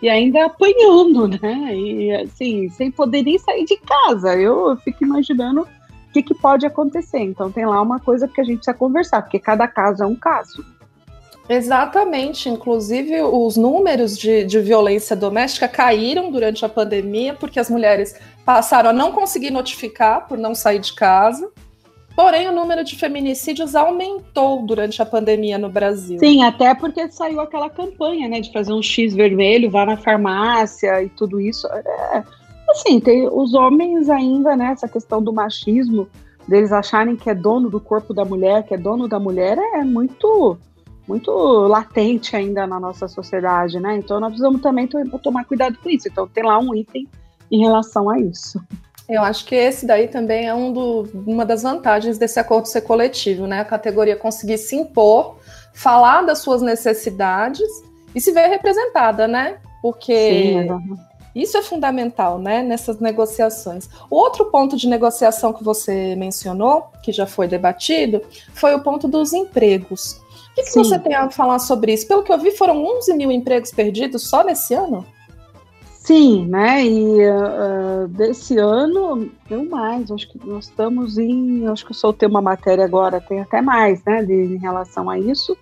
e 0.02 0.09
ainda 0.09 0.47
apanhando, 0.47 1.28
né? 1.40 1.75
E 1.75 2.12
assim, 2.12 2.68
sem 2.71 2.90
poder 2.90 3.23
nem 3.23 3.38
sair 3.38 3.64
de 3.64 3.76
casa. 3.76 4.35
Eu 4.35 4.76
fico 4.78 5.04
imaginando 5.04 5.62
o 5.62 6.12
que, 6.12 6.23
que 6.23 6.35
pode 6.35 6.66
acontecer. 6.66 7.21
Então 7.21 7.50
tem 7.50 7.66
lá 7.66 7.80
uma 7.80 8.00
coisa 8.00 8.28
que 8.28 8.40
a 8.40 8.44
gente 8.44 8.56
precisa 8.56 8.76
conversar, 8.76 9.23
porque 9.23 9.38
cada 9.38 9.66
caso 9.66 10.02
é 10.02 10.06
um 10.06 10.16
caso. 10.16 10.64
Exatamente, 11.47 12.49
inclusive 12.49 13.21
os 13.21 13.56
números 13.56 14.16
de, 14.16 14.44
de, 14.44 14.59
violência 14.61 15.14
doméstica 15.14 15.68
caíram 15.68 16.30
durante 16.30 16.64
a 16.64 16.68
pandemia, 16.71 17.35
porque 17.35 17.61
as 17.61 17.68
mulheres 17.68 18.18
passaram 18.47 18.90
a 18.90 18.92
não 18.94 19.12
conseguir 19.12 19.50
notificar 19.50 20.26
por 20.26 20.38
não 20.38 20.54
sair 20.54 20.78
de 20.78 20.94
casa, 20.94 21.50
Porém, 22.14 22.49
o 22.49 22.52
número 22.52 22.85
de 22.85 22.97
feminicídios 22.97 23.75
aumentou 23.75 24.64
durante 24.64 25.02
a 25.02 25.06
pandemia 25.06 25.59
no 25.59 25.68
Brasil. 25.68 26.18
Sim, 26.18 26.44
até 26.44 26.73
porque 26.75 27.11
saiu 27.11 27.40
aquela 27.40 27.68
campanha, 27.68 28.28
né, 28.28 28.40
de 28.40 28.52
fazer 28.52 28.73
um 28.73 28.83
X 28.83 29.14
vermelho, 29.14 29.71
vá 29.71 29.85
na 29.85 29.97
farmácia 29.97 31.02
e 31.02 31.09
tudo 31.09 31.40
isso. 31.40 31.66
É, 31.66 32.23
assim, 32.68 33.00
tem 33.00 33.28
os 33.28 33.52
homens 33.52 34.09
ainda, 34.09 34.54
né, 34.54 34.71
essa 34.73 34.87
questão 34.87 35.21
do 35.21 35.33
machismo, 35.33 36.09
deles 36.47 36.73
acharem 36.73 37.16
que 37.16 37.28
é 37.28 37.35
dono 37.35 37.68
do 37.68 37.80
corpo 37.80 38.14
da 38.14 38.25
mulher, 38.25 38.62
que 38.62 38.75
é 38.75 38.78
dono 38.78 39.09
da 39.09 39.18
mulher, 39.18 39.59
é 39.59 39.83
muito 39.83 40.56
muito 41.06 41.30
latente 41.66 42.35
ainda 42.35 42.66
na 42.66 42.80
nossa 42.80 43.06
sociedade, 43.06 43.78
né? 43.78 43.97
Então 43.99 44.18
nós 44.18 44.30
precisamos 44.30 44.62
também 44.62 44.88
tomar 45.23 45.44
cuidado 45.44 45.76
com 45.83 45.90
isso. 45.90 46.09
Então 46.09 46.26
tem 46.26 46.42
lá 46.42 46.59
um 46.59 46.75
item 46.75 47.06
em 47.50 47.61
relação 47.61 48.09
a 48.09 48.18
isso. 48.18 48.59
Eu 49.08 49.23
acho 49.23 49.44
que 49.44 49.54
esse 49.54 49.87
daí 49.87 50.08
também 50.08 50.46
é 50.46 50.54
um 50.54 50.73
do, 50.73 51.08
uma 51.26 51.44
das 51.44 51.62
vantagens 51.62 52.16
desse 52.16 52.40
acordo 52.40 52.66
ser 52.66 52.80
coletivo, 52.82 53.46
né? 53.46 53.61
A 53.61 53.64
categoria 53.64 54.16
conseguir 54.16 54.56
se 54.56 54.76
impor, 54.76 55.37
falar 55.75 56.23
das 56.23 56.38
suas 56.38 56.62
necessidades 56.62 57.68
e 58.14 58.20
se 58.20 58.32
ver 58.32 58.49
representada, 58.49 59.28
né? 59.28 59.58
Porque 59.82 60.66
Sim, 60.66 60.96
isso 61.34 61.56
é 61.58 61.62
fundamental, 61.62 62.38
né? 62.38 62.62
Nessas 62.62 62.99
negociações. 63.00 63.88
O 64.08 64.16
outro 64.16 64.46
ponto 64.46 64.76
de 64.76 64.88
negociação 64.88 65.52
que 65.52 65.64
você 65.64 66.14
mencionou, 66.16 66.87
que 67.02 67.12
já 67.12 67.26
foi 67.26 67.46
debatido, 67.46 68.23
foi 68.54 68.75
o 68.75 68.82
ponto 68.82 69.06
dos 69.06 69.32
empregos. 69.32 70.23
O 70.52 70.54
que, 70.54 70.62
que 70.62 70.73
você 70.73 70.99
tem 70.99 71.14
a 71.14 71.28
falar 71.28 71.58
sobre 71.58 71.92
isso? 71.92 72.06
Pelo 72.06 72.23
que 72.23 72.32
eu 72.32 72.38
vi, 72.38 72.52
foram 72.52 72.84
11 72.99 73.12
mil 73.14 73.32
empregos 73.32 73.73
perdidos 73.73 74.28
só 74.28 74.44
nesse 74.44 74.73
ano? 74.73 75.04
Sim, 76.04 76.46
né? 76.49 76.84
E 76.84 77.16
uh, 77.30 78.06
desse 78.08 78.58
ano, 78.58 79.26
deu 79.49 79.64
mais. 79.64 80.11
Acho 80.11 80.28
que 80.28 80.46
nós 80.46 80.66
estamos 80.66 81.16
em. 81.16 81.66
Acho 81.66 81.82
que 81.82 81.92
eu 81.92 81.96
soltei 81.96 82.28
uma 82.28 82.42
matéria 82.42 82.84
agora, 82.84 83.23
tem 83.23 83.40
até 83.40 83.62
mais, 83.62 84.04
né? 84.04 84.23
De, 84.23 84.34
em 84.34 84.58
relação 84.58 85.08
a 85.08 85.18
isso. 85.18 85.56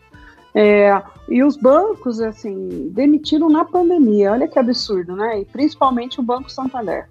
É, 0.52 1.00
e 1.28 1.44
os 1.44 1.56
bancos, 1.56 2.20
assim, 2.20 2.90
demitiram 2.92 3.48
na 3.48 3.64
pandemia. 3.64 4.32
Olha 4.32 4.48
que 4.48 4.58
absurdo, 4.58 5.14
né? 5.14 5.42
E 5.42 5.44
principalmente 5.44 6.18
o 6.18 6.24
Banco 6.24 6.50
Santander, 6.50 7.08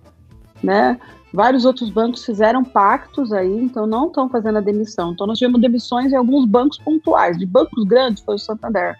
né? 0.61 0.99
Vários 1.33 1.63
outros 1.63 1.89
bancos 1.89 2.25
fizeram 2.25 2.65
pactos 2.65 3.31
aí, 3.31 3.57
então 3.63 3.87
não 3.87 4.07
estão 4.07 4.27
fazendo 4.27 4.57
a 4.57 4.61
demissão. 4.61 5.13
Então 5.13 5.25
nós 5.25 5.39
tivemos 5.39 5.61
demissões 5.61 6.11
em 6.11 6.17
alguns 6.17 6.45
bancos 6.45 6.77
pontuais. 6.79 7.37
De 7.37 7.45
bancos 7.45 7.85
grandes 7.85 8.21
foi 8.21 8.35
o 8.35 8.39
Santander, 8.39 8.97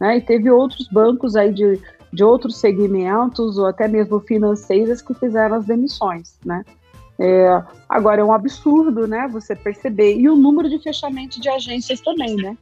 né? 0.00 0.16
E 0.16 0.22
teve 0.22 0.50
outros 0.50 0.88
bancos 0.88 1.36
aí 1.36 1.52
de 1.52 1.78
de 2.14 2.22
outros 2.22 2.56
segmentos 2.56 3.58
ou 3.58 3.66
até 3.66 3.88
mesmo 3.88 4.20
financeiras 4.20 5.02
que 5.02 5.12
fizeram 5.14 5.56
as 5.56 5.66
demissões, 5.66 6.38
né? 6.44 6.64
É, 7.18 7.62
agora 7.88 8.20
é 8.20 8.24
um 8.24 8.32
absurdo, 8.32 9.06
né? 9.06 9.28
Você 9.28 9.54
perceber 9.54 10.16
e 10.16 10.28
o 10.28 10.36
número 10.36 10.68
de 10.68 10.78
fechamento 10.78 11.40
de 11.40 11.48
agências 11.48 12.00
também, 12.00 12.36
né? 12.36 12.56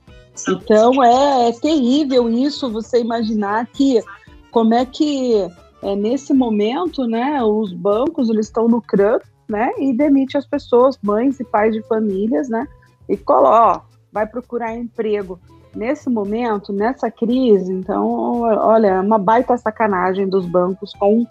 Então 0.49 1.03
é, 1.03 1.49
é 1.49 1.53
terrível 1.53 2.29
isso. 2.29 2.71
Você 2.71 3.01
imaginar 3.01 3.67
que 3.67 4.03
como 4.51 4.75
é 4.75 4.85
que 4.85 5.35
é, 5.83 5.97
nesse 5.97 6.33
momento, 6.33 7.07
né? 7.07 7.43
Os 7.43 7.73
bancos 7.73 8.29
eles 8.29 8.47
estão 8.47 8.67
lucrando, 8.67 9.23
né? 9.49 9.71
E 9.79 9.93
demite 9.93 10.37
as 10.37 10.47
pessoas, 10.47 10.99
mães 11.03 11.41
e 11.41 11.45
pais 11.45 11.75
de 11.75 11.83
famílias, 11.83 12.49
né? 12.49 12.67
E 13.09 13.17
coloca, 13.17 13.85
vai 14.11 14.27
procurar 14.27 14.77
emprego 14.77 15.39
nesse 15.75 16.09
momento, 16.11 16.73
nessa 16.73 17.11
crise, 17.11 17.73
então, 17.73 18.41
olha, 18.43 18.89
é 18.89 19.01
uma 19.01 19.19
baita 19.19 19.57
sacanagem 19.57 20.29
dos 20.29 20.47
bancos 20.47 20.93
com, 20.95 21.27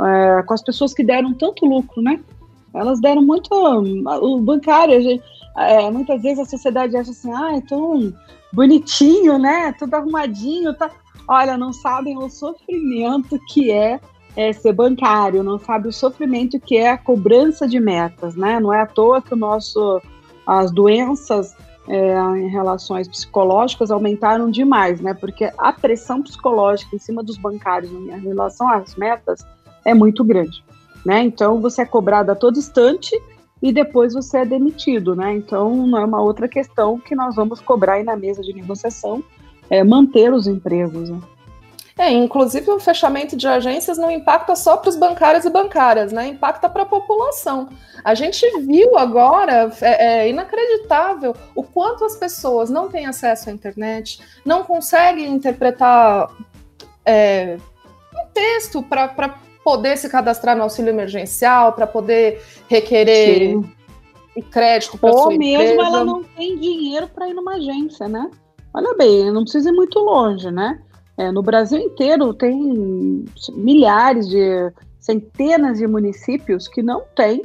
é, 0.00 0.42
com 0.42 0.54
as 0.54 0.62
pessoas 0.62 0.92
que 0.92 1.04
deram 1.04 1.32
tanto 1.34 1.64
lucro, 1.66 2.02
né? 2.02 2.20
Elas 2.74 3.00
deram 3.00 3.22
muito. 3.22 3.48
O 3.52 4.40
bancário, 4.40 5.00
gente, 5.00 5.22
é, 5.56 5.88
muitas 5.90 6.20
vezes 6.20 6.40
a 6.40 6.44
sociedade 6.44 6.96
acha 6.96 7.12
assim, 7.12 7.32
ah, 7.32 7.56
é 7.56 7.60
tão 7.60 8.12
bonitinho, 8.52 9.38
né? 9.38 9.72
Tudo 9.78 9.94
arrumadinho, 9.94 10.74
tá. 10.74 10.90
Olha, 11.26 11.56
não 11.56 11.72
sabem 11.72 12.18
o 12.18 12.28
sofrimento 12.28 13.38
que 13.48 13.70
é, 13.70 14.00
é, 14.36 14.52
ser 14.52 14.72
bancário, 14.72 15.42
não 15.42 15.58
sabe 15.58 15.88
o 15.88 15.92
sofrimento 15.92 16.58
que 16.58 16.76
é 16.76 16.90
a 16.90 16.98
cobrança 16.98 17.66
de 17.66 17.78
metas, 17.78 18.34
né? 18.34 18.58
Não 18.58 18.72
é 18.72 18.82
à 18.82 18.86
toa 18.86 19.22
que 19.22 19.32
o 19.32 19.36
nosso, 19.36 20.02
as 20.46 20.72
doenças 20.72 21.54
é, 21.88 22.14
em 22.38 22.48
relações 22.48 23.06
psicológicas 23.06 23.90
aumentaram 23.90 24.50
demais, 24.50 25.00
né? 25.00 25.14
Porque 25.14 25.50
a 25.58 25.72
pressão 25.72 26.22
psicológica 26.22 26.94
em 26.94 26.98
cima 26.98 27.22
dos 27.22 27.36
bancários 27.36 27.92
em 27.92 28.20
relação 28.20 28.68
às 28.68 28.94
metas 28.96 29.44
é 29.84 29.92
muito 29.92 30.24
grande, 30.24 30.64
né? 31.04 31.22
Então 31.22 31.60
você 31.60 31.82
é 31.82 31.86
cobrado 31.86 32.32
a 32.32 32.34
todo 32.34 32.58
instante 32.58 33.14
e 33.62 33.72
depois 33.72 34.14
você 34.14 34.38
é 34.38 34.44
demitido, 34.44 35.14
né? 35.14 35.34
Então 35.34 35.86
não 35.86 35.98
é 35.98 36.04
uma 36.04 36.22
outra 36.22 36.48
questão 36.48 36.98
que 36.98 37.14
nós 37.14 37.34
vamos 37.36 37.60
cobrar 37.60 37.94
aí 37.94 38.04
na 38.04 38.16
mesa 38.16 38.42
de 38.42 38.52
negociação, 38.52 39.22
é 39.68 39.82
manter 39.84 40.32
os 40.32 40.46
empregos. 40.46 41.10
Né? 41.10 41.18
É, 41.96 42.10
inclusive 42.10 42.68
o 42.70 42.80
fechamento 42.80 43.36
de 43.36 43.46
agências 43.46 43.96
não 43.96 44.10
impacta 44.10 44.56
só 44.56 44.76
para 44.76 44.88
os 44.90 44.96
bancários 44.96 45.44
e 45.44 45.50
bancárias, 45.50 46.10
né? 46.12 46.26
Impacta 46.26 46.68
para 46.68 46.82
a 46.82 46.86
população. 46.86 47.68
A 48.02 48.14
gente 48.14 48.44
viu 48.62 48.98
agora, 48.98 49.70
é, 49.80 50.24
é, 50.24 50.28
inacreditável, 50.28 51.36
o 51.54 51.62
quanto 51.62 52.04
as 52.04 52.16
pessoas 52.16 52.68
não 52.68 52.88
têm 52.88 53.06
acesso 53.06 53.48
à 53.48 53.52
internet, 53.52 54.20
não 54.44 54.64
conseguem 54.64 55.30
interpretar 55.30 56.30
é, 57.06 57.58
um 58.12 58.26
texto 58.32 58.82
para 58.82 59.38
poder 59.64 59.96
se 59.96 60.08
cadastrar 60.08 60.56
no 60.56 60.64
auxílio 60.64 60.90
emergencial, 60.90 61.74
para 61.74 61.86
poder 61.86 62.42
requerer 62.68 63.50
Sim. 63.52 63.74
crédito 64.50 64.98
para 64.98 65.12
sua 65.12 65.28
mesmo 65.28 65.44
empresa. 65.44 65.80
ela 65.80 66.04
não 66.04 66.24
tem 66.24 66.58
dinheiro 66.58 67.08
para 67.08 67.28
ir 67.28 67.34
numa 67.34 67.54
agência, 67.54 68.08
né? 68.08 68.28
Olha 68.74 68.96
bem, 68.96 69.30
não 69.30 69.42
precisa 69.42 69.68
ir 69.70 69.72
muito 69.72 70.00
longe, 70.00 70.50
né? 70.50 70.82
É, 71.16 71.30
no 71.30 71.42
Brasil 71.42 71.78
inteiro 71.78 72.34
tem 72.34 73.24
milhares 73.52 74.28
de, 74.28 74.72
centenas 75.04 75.78
de 75.78 75.86
municípios 75.86 76.66
que 76.66 76.82
não 76.82 77.02
tem 77.14 77.42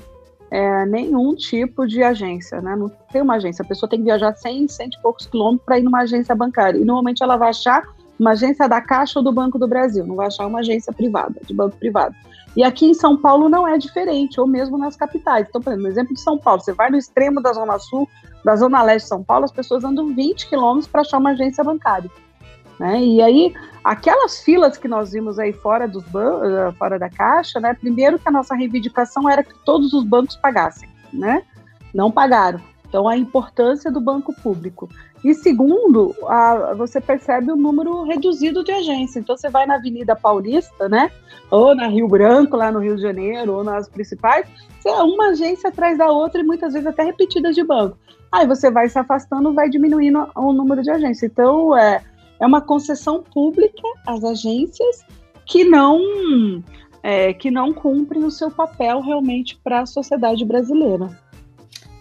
é, 0.49 0.85
nenhum 0.85 1.35
tipo 1.35 1.85
de 1.85 2.01
agência, 2.01 2.61
né? 2.61 2.75
Não 2.75 2.89
tem 3.11 3.21
uma 3.21 3.35
agência. 3.35 3.63
A 3.63 3.67
pessoa 3.67 3.89
tem 3.89 3.99
que 3.99 4.05
viajar 4.05 4.33
100, 4.33 4.67
100 4.69 4.87
e 4.87 5.01
poucos 5.01 5.27
quilômetros 5.27 5.65
para 5.65 5.77
ir 5.77 5.83
numa 5.83 6.01
agência 6.01 6.33
bancária. 6.33 6.79
E 6.79 6.85
normalmente 6.85 7.21
ela 7.21 7.35
vai 7.35 7.49
achar 7.49 7.83
uma 8.17 8.31
agência 8.31 8.67
da 8.67 8.81
Caixa 8.81 9.19
ou 9.19 9.23
do 9.23 9.31
Banco 9.31 9.59
do 9.59 9.67
Brasil, 9.67 10.05
não 10.05 10.15
vai 10.15 10.27
achar 10.27 10.45
uma 10.47 10.59
agência 10.59 10.91
privada, 10.91 11.39
de 11.45 11.53
banco 11.53 11.77
privado. 11.77 12.15
E 12.55 12.63
aqui 12.63 12.85
em 12.85 12.93
São 12.93 13.15
Paulo 13.15 13.47
não 13.47 13.67
é 13.67 13.77
diferente, 13.77 14.39
ou 14.39 14.47
mesmo 14.47 14.77
nas 14.77 14.95
capitais. 14.95 15.47
Então, 15.47 15.61
por 15.61 15.71
exemplo, 15.71 15.87
exemplo 15.87 16.13
de 16.13 16.21
São 16.21 16.37
Paulo, 16.37 16.61
você 16.61 16.73
vai 16.73 16.89
no 16.89 16.97
extremo 16.97 17.41
da 17.41 17.53
Zona 17.53 17.77
Sul, 17.77 18.07
da 18.43 18.55
Zona 18.55 18.81
Leste 18.81 19.05
de 19.05 19.09
São 19.09 19.23
Paulo, 19.23 19.45
as 19.45 19.51
pessoas 19.51 19.83
andam 19.83 20.13
20 20.13 20.49
quilômetros 20.49 20.87
para 20.87 21.01
achar 21.01 21.17
uma 21.17 21.31
agência 21.31 21.63
bancária. 21.63 22.09
Né? 22.79 23.03
E 23.03 23.21
aí, 23.21 23.53
aquelas 23.83 24.41
filas 24.41 24.77
que 24.77 24.87
nós 24.87 25.11
vimos 25.11 25.37
aí 25.37 25.51
fora, 25.51 25.87
dos 25.87 26.03
eh, 26.05 26.71
fora 26.77 26.97
da 26.97 27.09
caixa, 27.09 27.59
né? 27.59 27.73
primeiro 27.73 28.17
que 28.17 28.27
a 28.27 28.31
nossa 28.31 28.55
reivindicação 28.55 29.29
era 29.29 29.43
que 29.43 29.53
todos 29.65 29.93
os 29.93 30.03
bancos 30.05 30.37
pagassem, 30.37 30.87
né? 31.11 31.43
não 31.93 32.09
pagaram. 32.11 32.61
Então, 32.87 33.07
a 33.07 33.15
importância 33.15 33.91
do 33.91 33.99
banco 33.99 34.33
público. 34.33 34.89
E 35.23 35.33
segundo, 35.33 36.15
a, 36.27 36.73
você 36.75 37.01
percebe 37.01 37.51
o 37.51 37.55
número 37.55 38.03
reduzido 38.03 38.63
de 38.63 38.71
agências. 38.71 39.17
Então 39.17 39.35
você 39.35 39.49
vai 39.49 39.65
na 39.65 39.75
Avenida 39.75 40.15
Paulista, 40.15 40.87
né? 40.87 41.11
Ou 41.51 41.75
na 41.75 41.87
Rio 41.87 42.07
Branco, 42.07 42.55
lá 42.55 42.71
no 42.71 42.79
Rio 42.79 42.95
de 42.95 43.01
Janeiro, 43.01 43.53
ou 43.53 43.63
nas 43.63 43.89
principais, 43.89 44.47
você 44.79 44.89
é 44.89 45.03
uma 45.03 45.29
agência 45.29 45.69
atrás 45.69 45.97
da 45.97 46.09
outra 46.09 46.39
e 46.39 46.43
muitas 46.43 46.73
vezes 46.73 46.87
até 46.87 47.03
repetidas 47.03 47.53
de 47.53 47.63
banco. 47.63 47.97
Aí 48.31 48.47
você 48.47 48.71
vai 48.71 48.87
se 48.87 48.97
afastando, 48.97 49.53
vai 49.53 49.69
diminuindo 49.69 50.29
o 50.35 50.53
número 50.53 50.81
de 50.81 50.91
agências. 50.91 51.29
Então 51.29 51.75
é, 51.75 52.01
é 52.39 52.45
uma 52.45 52.61
concessão 52.61 53.21
pública 53.21 53.87
às 54.07 54.23
agências 54.23 55.03
que 55.45 55.63
não 55.63 56.01
é, 57.01 57.33
que 57.33 57.49
não 57.49 57.73
cumprem 57.73 58.23
o 58.23 58.31
seu 58.31 58.51
papel 58.51 59.01
realmente 59.01 59.59
para 59.63 59.81
a 59.81 59.85
sociedade 59.85 60.45
brasileira. 60.45 61.09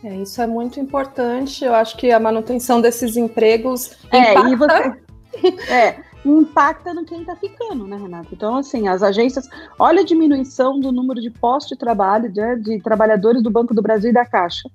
É, 0.02 0.14
isso 0.16 0.40
é 0.40 0.46
muito 0.46 0.78
importante. 0.78 1.64
Eu 1.64 1.74
acho 1.74 1.96
que 1.96 2.10
a 2.10 2.20
manutenção 2.20 2.80
desses 2.80 3.16
empregos 3.16 3.96
é, 4.10 4.32
impacta... 4.32 4.50
e 4.50 4.56
você, 4.56 5.72
é, 5.72 6.00
impacta 6.24 6.94
no 6.94 7.04
quem 7.04 7.20
está 7.20 7.34
ficando, 7.36 7.86
né, 7.86 7.96
Renata? 7.96 8.28
Então, 8.32 8.56
assim, 8.56 8.86
as 8.86 9.02
agências, 9.02 9.48
olha 9.78 10.02
a 10.02 10.04
diminuição 10.04 10.78
do 10.78 10.92
número 10.92 11.20
de 11.20 11.30
postos 11.30 11.70
de 11.70 11.78
trabalho 11.78 12.30
de, 12.30 12.56
de 12.56 12.80
trabalhadores 12.80 13.42
do 13.42 13.50
Banco 13.50 13.74
do 13.74 13.82
Brasil 13.82 14.10
e 14.10 14.14
da 14.14 14.24
Caixa. 14.24 14.68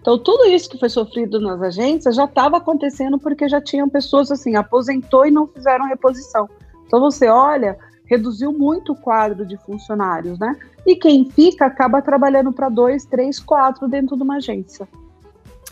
Então, 0.00 0.18
tudo 0.18 0.46
isso 0.46 0.70
que 0.70 0.78
foi 0.78 0.88
sofrido 0.88 1.40
nas 1.40 1.60
agências 1.60 2.14
já 2.14 2.24
estava 2.24 2.56
acontecendo 2.56 3.18
porque 3.18 3.48
já 3.48 3.60
tinham 3.60 3.88
pessoas 3.88 4.30
assim, 4.30 4.56
aposentou 4.56 5.26
e 5.26 5.30
não 5.30 5.46
fizeram 5.46 5.86
reposição. 5.86 6.48
Então, 6.86 7.00
você 7.00 7.28
olha, 7.28 7.78
reduziu 8.06 8.52
muito 8.52 8.92
o 8.92 8.96
quadro 8.96 9.44
de 9.44 9.56
funcionários, 9.58 10.38
né? 10.38 10.56
E 10.86 10.96
quem 10.96 11.30
fica 11.30 11.66
acaba 11.66 12.00
trabalhando 12.00 12.50
para 12.50 12.68
dois, 12.68 13.04
três, 13.04 13.38
quatro 13.38 13.86
dentro 13.86 14.16
de 14.16 14.22
uma 14.22 14.36
agência. 14.36 14.88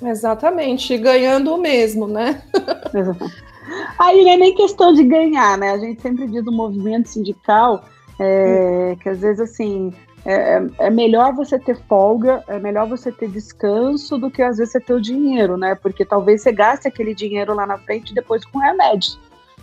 Exatamente, 0.03 0.97
ganhando 0.99 1.55
o 1.55 1.59
mesmo, 1.59 2.07
né? 2.07 2.43
Aí 3.99 4.25
não 4.25 4.31
é 4.31 4.37
nem 4.37 4.55
questão 4.55 4.93
de 4.93 5.05
ganhar, 5.05 5.59
né? 5.59 5.73
A 5.73 5.79
gente 5.79 6.01
sempre 6.01 6.27
diz 6.29 6.45
do 6.45 6.53
movimento 6.53 7.09
sindical 7.09 7.85
é, 8.21 8.97
que 9.01 9.09
às 9.09 9.21
vezes 9.21 9.41
assim 9.41 9.93
é, 10.31 10.63
é, 10.79 10.91
melhor 10.91 11.33
você 11.33 11.59
ter 11.59 11.75
folga, 11.89 12.45
é 12.47 12.59
melhor 12.59 12.87
você 12.87 13.11
ter 13.11 13.31
descanso 13.31 14.19
do 14.19 14.31
que 14.31 14.43
às 14.43 14.59
vezes 14.59 14.73
você 14.73 14.81
ter 14.81 14.93
o 14.93 15.01
dinheiro, 15.01 15.57
né? 15.57 15.75
Porque 15.75 16.05
talvez 16.05 16.43
você 16.43 16.53
gaste 16.53 16.87
aquele 16.87 17.15
dinheiro 17.15 17.55
lá 17.55 17.67
na 17.67 17.79
frente 17.79 18.13
depois 18.13 18.45
com 18.45 18.59
remédios. 18.59 19.19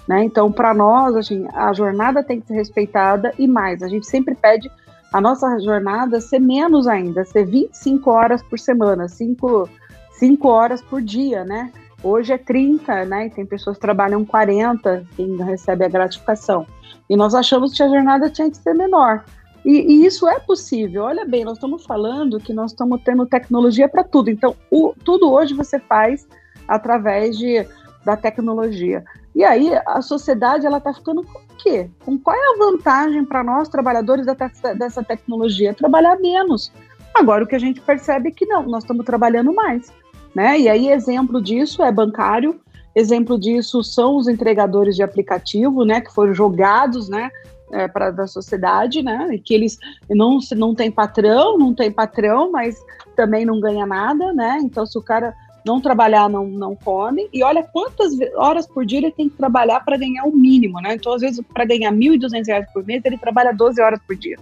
Né? 0.07 0.23
Então, 0.23 0.51
para 0.51 0.73
nós, 0.73 1.15
assim, 1.15 1.47
a 1.53 1.71
jornada 1.71 2.23
tem 2.23 2.41
que 2.41 2.47
ser 2.47 2.55
respeitada 2.55 3.31
e 3.37 3.47
mais, 3.47 3.83
a 3.83 3.87
gente 3.87 4.07
sempre 4.07 4.33
pede 4.33 4.71
a 5.13 5.21
nossa 5.21 5.59
jornada 5.59 6.19
ser 6.19 6.39
menos 6.39 6.87
ainda, 6.87 7.23
ser 7.23 7.45
25 7.45 8.09
horas 8.09 8.41
por 8.41 8.57
semana, 8.57 9.07
5, 9.07 9.69
5 10.13 10.47
horas 10.47 10.81
por 10.81 10.99
dia, 10.99 11.43
né? 11.43 11.71
Hoje 12.03 12.33
é 12.33 12.39
30, 12.39 13.05
né? 13.05 13.27
E 13.27 13.29
tem 13.29 13.45
pessoas 13.45 13.77
que 13.77 13.81
trabalham 13.81 14.25
40 14.25 15.05
e 15.17 15.23
ainda 15.23 15.45
recebe 15.45 15.85
a 15.85 15.89
gratificação. 15.89 16.65
E 17.07 17.15
nós 17.15 17.35
achamos 17.35 17.71
que 17.73 17.83
a 17.83 17.87
jornada 17.87 18.31
tinha 18.31 18.49
que 18.49 18.57
ser 18.57 18.73
menor. 18.73 19.23
E, 19.65 19.81
e, 19.93 20.05
isso 20.05 20.27
é 20.27 20.39
possível. 20.39 21.05
Olha 21.05 21.25
bem, 21.25 21.43
nós 21.43 21.57
estamos 21.57 21.83
falando 21.83 22.39
que 22.39 22.53
nós 22.53 22.71
estamos 22.71 23.01
tendo 23.03 23.25
tecnologia 23.25 23.89
para 23.89 24.03
tudo. 24.03 24.29
Então, 24.29 24.55
o, 24.69 24.93
tudo 25.03 25.31
hoje 25.31 25.55
você 25.55 25.79
faz 25.79 26.27
através 26.67 27.35
de, 27.35 27.67
da 28.05 28.15
tecnologia. 28.15 29.03
E 29.35 29.43
aí 29.43 29.71
a 29.87 30.01
sociedade 30.01 30.65
ela 30.65 30.77
está 30.77 30.93
ficando 30.93 31.23
com 31.23 31.39
o 31.39 31.57
quê? 31.57 31.89
Com 32.05 32.17
qual 32.17 32.35
é 32.35 32.53
a 32.53 32.57
vantagem 32.57 33.25
para 33.25 33.43
nós 33.43 33.67
trabalhadores 33.67 34.25
dessa 34.77 35.03
tecnologia? 35.03 35.73
Trabalhar 35.73 36.17
menos. 36.19 36.71
Agora 37.13 37.43
o 37.43 37.47
que 37.47 37.55
a 37.55 37.59
gente 37.59 37.81
percebe 37.81 38.29
é 38.29 38.31
que 38.31 38.45
não, 38.45 38.63
nós 38.63 38.83
estamos 38.83 39.05
trabalhando 39.05 39.53
mais, 39.53 39.91
né? 40.33 40.59
E 40.59 40.69
aí 40.69 40.89
exemplo 40.89 41.41
disso 41.41 41.83
é 41.83 41.91
bancário, 41.91 42.59
exemplo 42.95 43.37
disso 43.37 43.83
são 43.83 44.15
os 44.15 44.27
entregadores 44.27 44.95
de 44.95 45.03
aplicativo, 45.03 45.83
né? 45.83 46.01
Que 46.01 46.13
foram 46.13 46.33
jogados, 46.33 47.09
né? 47.09 47.29
É, 47.71 47.87
para 47.87 48.11
da 48.11 48.27
sociedade, 48.27 49.01
né? 49.01 49.39
Que 49.43 49.53
eles 49.53 49.79
não 50.09 50.37
não 50.55 50.75
tem 50.75 50.91
patrão, 50.91 51.57
não 51.57 51.73
tem 51.73 51.91
patrão, 51.91 52.51
mas 52.51 52.77
também 53.15 53.43
não 53.43 53.59
ganha 53.59 53.87
nada, 53.87 54.31
né? 54.33 54.59
Então 54.61 54.85
se 54.85 54.97
o 54.97 55.01
cara 55.01 55.33
não 55.65 55.81
trabalhar 55.81 56.29
não, 56.29 56.45
não 56.45 56.75
come, 56.75 57.27
e 57.33 57.43
olha 57.43 57.63
quantas 57.63 58.13
horas 58.35 58.67
por 58.67 58.85
dia 58.85 58.99
ele 58.99 59.11
tem 59.11 59.27
que 59.27 59.35
trabalhar 59.35 59.79
para 59.79 59.97
ganhar 59.97 60.23
o 60.25 60.31
mínimo, 60.31 60.79
né? 60.79 60.93
Então, 60.93 61.11
às 61.13 61.21
vezes, 61.21 61.43
para 61.51 61.65
ganhar 61.65 61.91
R$ 61.91 61.97
1.200 61.97 62.67
por 62.71 62.85
mês, 62.85 63.01
ele 63.03 63.17
trabalha 63.17 63.51
12 63.51 63.81
horas 63.81 63.99
por 64.05 64.15
dia, 64.15 64.37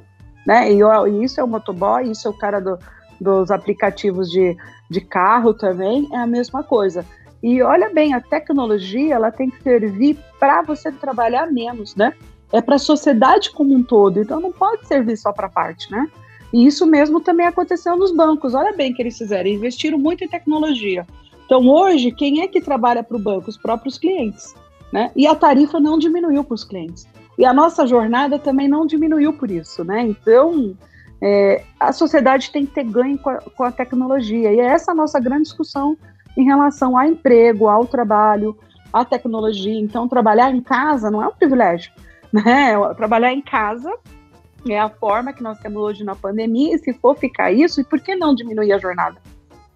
né? 0.45 0.69
E, 0.69 0.79
e 0.81 1.23
isso 1.23 1.39
é 1.39 1.43
o 1.43 1.47
motoboy, 1.47 2.11
isso 2.11 2.27
é 2.27 2.31
o 2.31 2.37
cara 2.37 2.59
do, 2.59 2.77
dos 3.21 3.51
aplicativos 3.51 4.29
de, 4.29 4.57
de 4.91 4.99
carro 4.99 5.53
também, 5.53 6.09
é 6.11 6.17
a 6.17 6.27
mesma 6.27 6.61
coisa. 6.61 7.05
E 7.41 7.61
olha 7.61 7.89
bem, 7.89 8.13
a 8.13 8.19
tecnologia, 8.19 9.15
ela 9.15 9.31
tem 9.31 9.49
que 9.49 9.63
servir 9.63 10.17
para 10.39 10.61
você 10.61 10.91
trabalhar 10.91 11.49
menos, 11.49 11.95
né? 11.95 12.13
É 12.53 12.61
para 12.61 12.75
a 12.75 12.79
sociedade 12.79 13.51
como 13.51 13.73
um 13.73 13.83
todo, 13.83 14.21
então 14.21 14.39
não 14.39 14.51
pode 14.51 14.87
servir 14.87 15.17
só 15.17 15.33
para 15.33 15.49
parte, 15.49 15.91
né? 15.91 16.07
E 16.53 16.67
isso 16.67 16.85
mesmo 16.85 17.19
também 17.19 17.47
aconteceu 17.47 17.97
nos 17.97 18.15
bancos. 18.15 18.53
Olha 18.53 18.71
bem 18.71 18.93
que 18.93 19.01
eles 19.01 19.17
fizeram, 19.17 19.49
investiram 19.49 19.97
muito 19.97 20.23
em 20.23 20.27
tecnologia. 20.27 21.05
Então, 21.45 21.67
hoje, 21.67 22.11
quem 22.11 22.41
é 22.41 22.47
que 22.47 22.61
trabalha 22.61 23.03
para 23.03 23.17
o 23.17 23.19
banco? 23.19 23.49
Os 23.49 23.57
próprios 23.57 23.97
clientes. 23.97 24.53
Né? 24.91 25.11
E 25.15 25.25
a 25.25 25.33
tarifa 25.33 25.79
não 25.79 25.97
diminuiu 25.97 26.43
para 26.43 26.53
os 26.53 26.63
clientes. 26.63 27.07
E 27.39 27.43
a 27.43 27.51
nossa 27.51 27.87
jornada 27.87 28.37
também 28.37 28.67
não 28.67 28.85
diminuiu 28.85 29.33
por 29.33 29.49
isso. 29.49 29.83
Né? 29.83 30.03
Então, 30.03 30.77
é, 31.19 31.63
a 31.79 31.91
sociedade 31.91 32.51
tem 32.51 32.67
que 32.67 32.73
ter 32.73 32.83
ganho 32.83 33.17
com 33.17 33.31
a, 33.31 33.37
com 33.37 33.63
a 33.63 33.71
tecnologia. 33.71 34.53
E 34.53 34.59
é 34.59 34.65
essa 34.65 34.91
a 34.91 34.95
nossa 34.95 35.19
grande 35.19 35.43
discussão 35.43 35.97
em 36.37 36.45
relação 36.45 36.95
ao 36.95 37.05
emprego, 37.05 37.67
ao 37.67 37.87
trabalho, 37.87 38.55
à 38.91 39.03
tecnologia. 39.03 39.79
Então, 39.79 40.07
trabalhar 40.07 40.53
em 40.53 40.61
casa 40.61 41.09
não 41.09 41.23
é 41.23 41.27
um 41.27 41.33
privilégio. 41.33 41.91
Né? 42.33 42.73
Trabalhar 42.97 43.31
em 43.31 43.41
casa 43.41 43.93
é 44.67 44.79
a 44.79 44.89
forma 44.89 45.33
que 45.33 45.43
nós 45.43 45.59
temos 45.59 45.81
hoje 45.81 46.03
na 46.03 46.15
pandemia, 46.15 46.75
e 46.75 46.79
se 46.79 46.93
for 46.93 47.15
ficar 47.15 47.51
isso, 47.51 47.81
e 47.81 47.83
por 47.83 47.99
que 47.99 48.15
não 48.15 48.33
diminuir 48.33 48.71
a 48.71 48.77
jornada? 48.77 49.17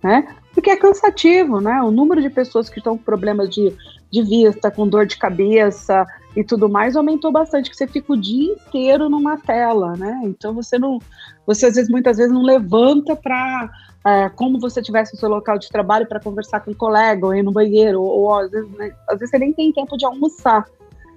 Né? 0.01 0.35
Porque 0.53 0.69
é 0.69 0.77
cansativo, 0.77 1.59
né? 1.59 1.81
O 1.81 1.91
número 1.91 2.21
de 2.21 2.29
pessoas 2.29 2.69
que 2.69 2.79
estão 2.79 2.97
com 2.97 3.03
problemas 3.03 3.49
de, 3.49 3.75
de 4.09 4.21
vista, 4.23 4.71
com 4.71 4.87
dor 4.87 5.05
de 5.05 5.17
cabeça 5.17 6.05
e 6.35 6.43
tudo 6.43 6.69
mais 6.69 6.95
aumentou 6.95 7.31
bastante, 7.31 7.69
que 7.69 7.75
você 7.75 7.87
fica 7.87 8.13
o 8.13 8.17
dia 8.17 8.53
inteiro 8.53 9.09
numa 9.09 9.37
tela, 9.37 9.95
né? 9.97 10.21
Então 10.23 10.53
você 10.53 10.77
não, 10.77 10.99
você 11.45 11.65
às 11.65 11.75
vezes, 11.75 11.89
muitas 11.89 12.17
vezes 12.17 12.31
não 12.31 12.43
levanta 12.43 13.15
para 13.15 13.69
é, 14.05 14.29
como 14.29 14.59
você 14.59 14.81
tivesse 14.81 15.15
o 15.15 15.17
seu 15.17 15.27
local 15.27 15.57
de 15.57 15.67
trabalho 15.67 16.07
para 16.07 16.19
conversar 16.19 16.61
com 16.61 16.71
um 16.71 16.75
colega 16.75 17.25
ou 17.25 17.35
ir 17.35 17.43
no 17.43 17.51
banheiro, 17.51 18.01
ou, 18.01 18.21
ou 18.21 18.39
às, 18.39 18.51
vezes, 18.51 18.71
né? 18.71 18.93
às 19.09 19.19
vezes 19.19 19.31
você 19.31 19.39
nem 19.39 19.51
tem 19.51 19.73
tempo 19.73 19.97
de 19.97 20.05
almoçar, 20.05 20.65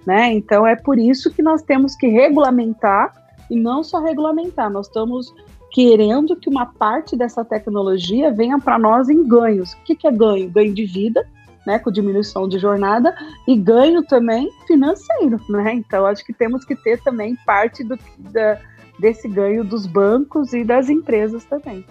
né? 0.06 0.32
Então 0.32 0.66
é 0.66 0.76
por 0.76 0.98
isso 0.98 1.30
que 1.30 1.42
nós 1.42 1.62
temos 1.62 1.94
que 1.94 2.06
regulamentar 2.08 3.14
e 3.50 3.56
não 3.56 3.82
só 3.82 4.00
regulamentar, 4.00 4.70
nós 4.70 4.86
estamos 4.86 5.34
querendo 5.72 6.36
que 6.36 6.48
uma 6.48 6.66
parte 6.66 7.16
dessa 7.16 7.44
tecnologia 7.44 8.32
venha 8.32 8.58
para 8.58 8.78
nós 8.78 9.08
em 9.08 9.26
ganhos. 9.26 9.72
O 9.72 9.82
que, 9.84 9.94
que 9.94 10.06
é 10.06 10.10
ganho? 10.10 10.50
Ganho 10.50 10.74
de 10.74 10.84
vida, 10.84 11.26
né, 11.66 11.78
com 11.78 11.90
diminuição 11.90 12.48
de 12.48 12.58
jornada, 12.58 13.14
e 13.46 13.56
ganho 13.56 14.02
também 14.02 14.50
financeiro, 14.66 15.40
né? 15.48 15.74
Então, 15.74 16.06
acho 16.06 16.24
que 16.24 16.32
temos 16.32 16.64
que 16.64 16.74
ter 16.74 17.00
também 17.02 17.36
parte 17.46 17.84
do, 17.84 17.98
da, 18.18 18.58
desse 18.98 19.28
ganho 19.28 19.62
dos 19.62 19.86
bancos 19.86 20.52
e 20.52 20.64
das 20.64 20.88
empresas 20.88 21.44
também. 21.44 21.84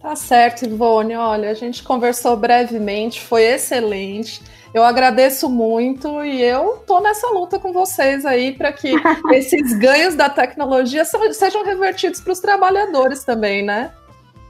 Tá 0.00 0.16
certo, 0.16 0.64
Ivone. 0.64 1.14
Olha, 1.14 1.50
a 1.50 1.54
gente 1.54 1.82
conversou 1.82 2.36
brevemente, 2.36 3.20
foi 3.20 3.44
excelente. 3.44 4.42
Eu 4.74 4.82
agradeço 4.84 5.50
muito 5.50 6.24
e 6.24 6.42
eu 6.42 6.82
tô 6.86 7.00
nessa 7.00 7.28
luta 7.28 7.58
com 7.58 7.72
vocês 7.72 8.24
aí 8.24 8.52
para 8.52 8.72
que 8.72 8.92
esses 9.32 9.74
ganhos 9.78 10.14
da 10.14 10.30
tecnologia 10.30 11.04
sejam 11.04 11.62
revertidos 11.62 12.20
para 12.20 12.32
os 12.32 12.40
trabalhadores 12.40 13.22
também, 13.22 13.62
né? 13.62 13.92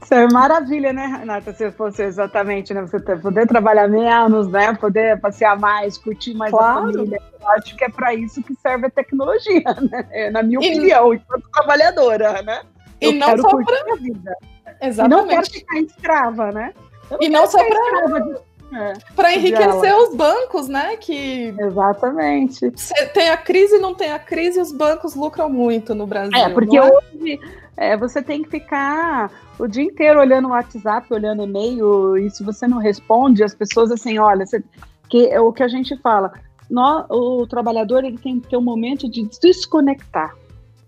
Isso 0.02 0.14
é 0.14 0.28
maravilha, 0.32 0.92
né, 0.92 1.06
Renata? 1.06 1.52
Se 1.52 1.70
fosse 1.72 2.02
exatamente, 2.02 2.74
né? 2.74 2.82
Você 2.82 2.98
poder 3.16 3.46
trabalhar 3.46 3.88
menos, 3.88 4.48
né? 4.48 4.74
Poder 4.74 5.20
passear 5.20 5.58
mais, 5.58 5.96
curtir 5.96 6.34
mais 6.34 6.50
claro. 6.50 6.88
a 6.88 6.92
família. 6.92 7.20
Eu 7.40 7.48
acho 7.50 7.76
que 7.76 7.84
é 7.84 7.88
para 7.88 8.14
isso 8.14 8.42
que 8.42 8.54
serve 8.56 8.86
a 8.86 8.90
tecnologia, 8.90 9.62
né? 9.90 10.08
É, 10.10 10.30
na 10.30 10.42
minha 10.42 10.58
e... 10.60 10.72
opinião, 10.72 11.14
enquanto 11.14 11.48
trabalhadora, 11.50 12.42
né? 12.42 12.62
Eu 13.00 13.12
e 13.12 13.18
não 13.18 13.38
só 13.38 13.56
para 13.62 13.92
a 13.92 13.96
vida. 13.96 14.36
Exatamente. 14.80 15.00
E 15.02 15.08
não 15.08 15.28
quero 15.28 15.50
ficar 15.50 15.80
escrava, 15.80 16.52
né? 16.52 16.72
E 17.20 17.28
não 17.28 17.46
só 17.46 17.58
para 17.58 18.42
é, 18.74 18.94
para 19.14 19.34
enriquecer 19.34 19.94
os 19.94 20.14
bancos, 20.14 20.68
né? 20.68 20.96
Que 20.96 21.54
exatamente. 21.58 22.72
Tem 23.12 23.28
a 23.28 23.36
crise, 23.36 23.78
não 23.78 23.94
tem 23.94 24.12
a 24.12 24.18
crise, 24.18 24.60
os 24.60 24.72
bancos 24.72 25.14
lucram 25.14 25.48
muito 25.48 25.94
no 25.94 26.06
Brasil. 26.06 26.36
É 26.36 26.48
porque 26.48 26.76
é? 26.76 26.82
hoje 26.82 27.40
é, 27.76 27.96
você 27.96 28.22
tem 28.22 28.42
que 28.42 28.50
ficar 28.50 29.30
o 29.58 29.66
dia 29.66 29.84
inteiro 29.84 30.20
olhando 30.20 30.48
o 30.48 30.52
WhatsApp, 30.52 31.06
olhando 31.12 31.42
e-mail, 31.42 32.16
e 32.16 32.30
se 32.30 32.42
você 32.42 32.66
não 32.66 32.78
responde, 32.78 33.44
as 33.44 33.54
pessoas 33.54 33.90
assim, 33.90 34.18
olha, 34.18 34.46
você, 34.46 34.62
que 35.08 35.28
é 35.28 35.40
o 35.40 35.52
que 35.52 35.62
a 35.62 35.68
gente 35.68 35.96
fala, 35.98 36.32
nós, 36.70 37.06
o 37.10 37.46
trabalhador 37.46 38.04
ele 38.04 38.18
tem 38.18 38.40
que 38.40 38.48
ter 38.48 38.56
um 38.56 38.62
momento 38.62 39.08
de 39.08 39.28
desconectar. 39.40 40.34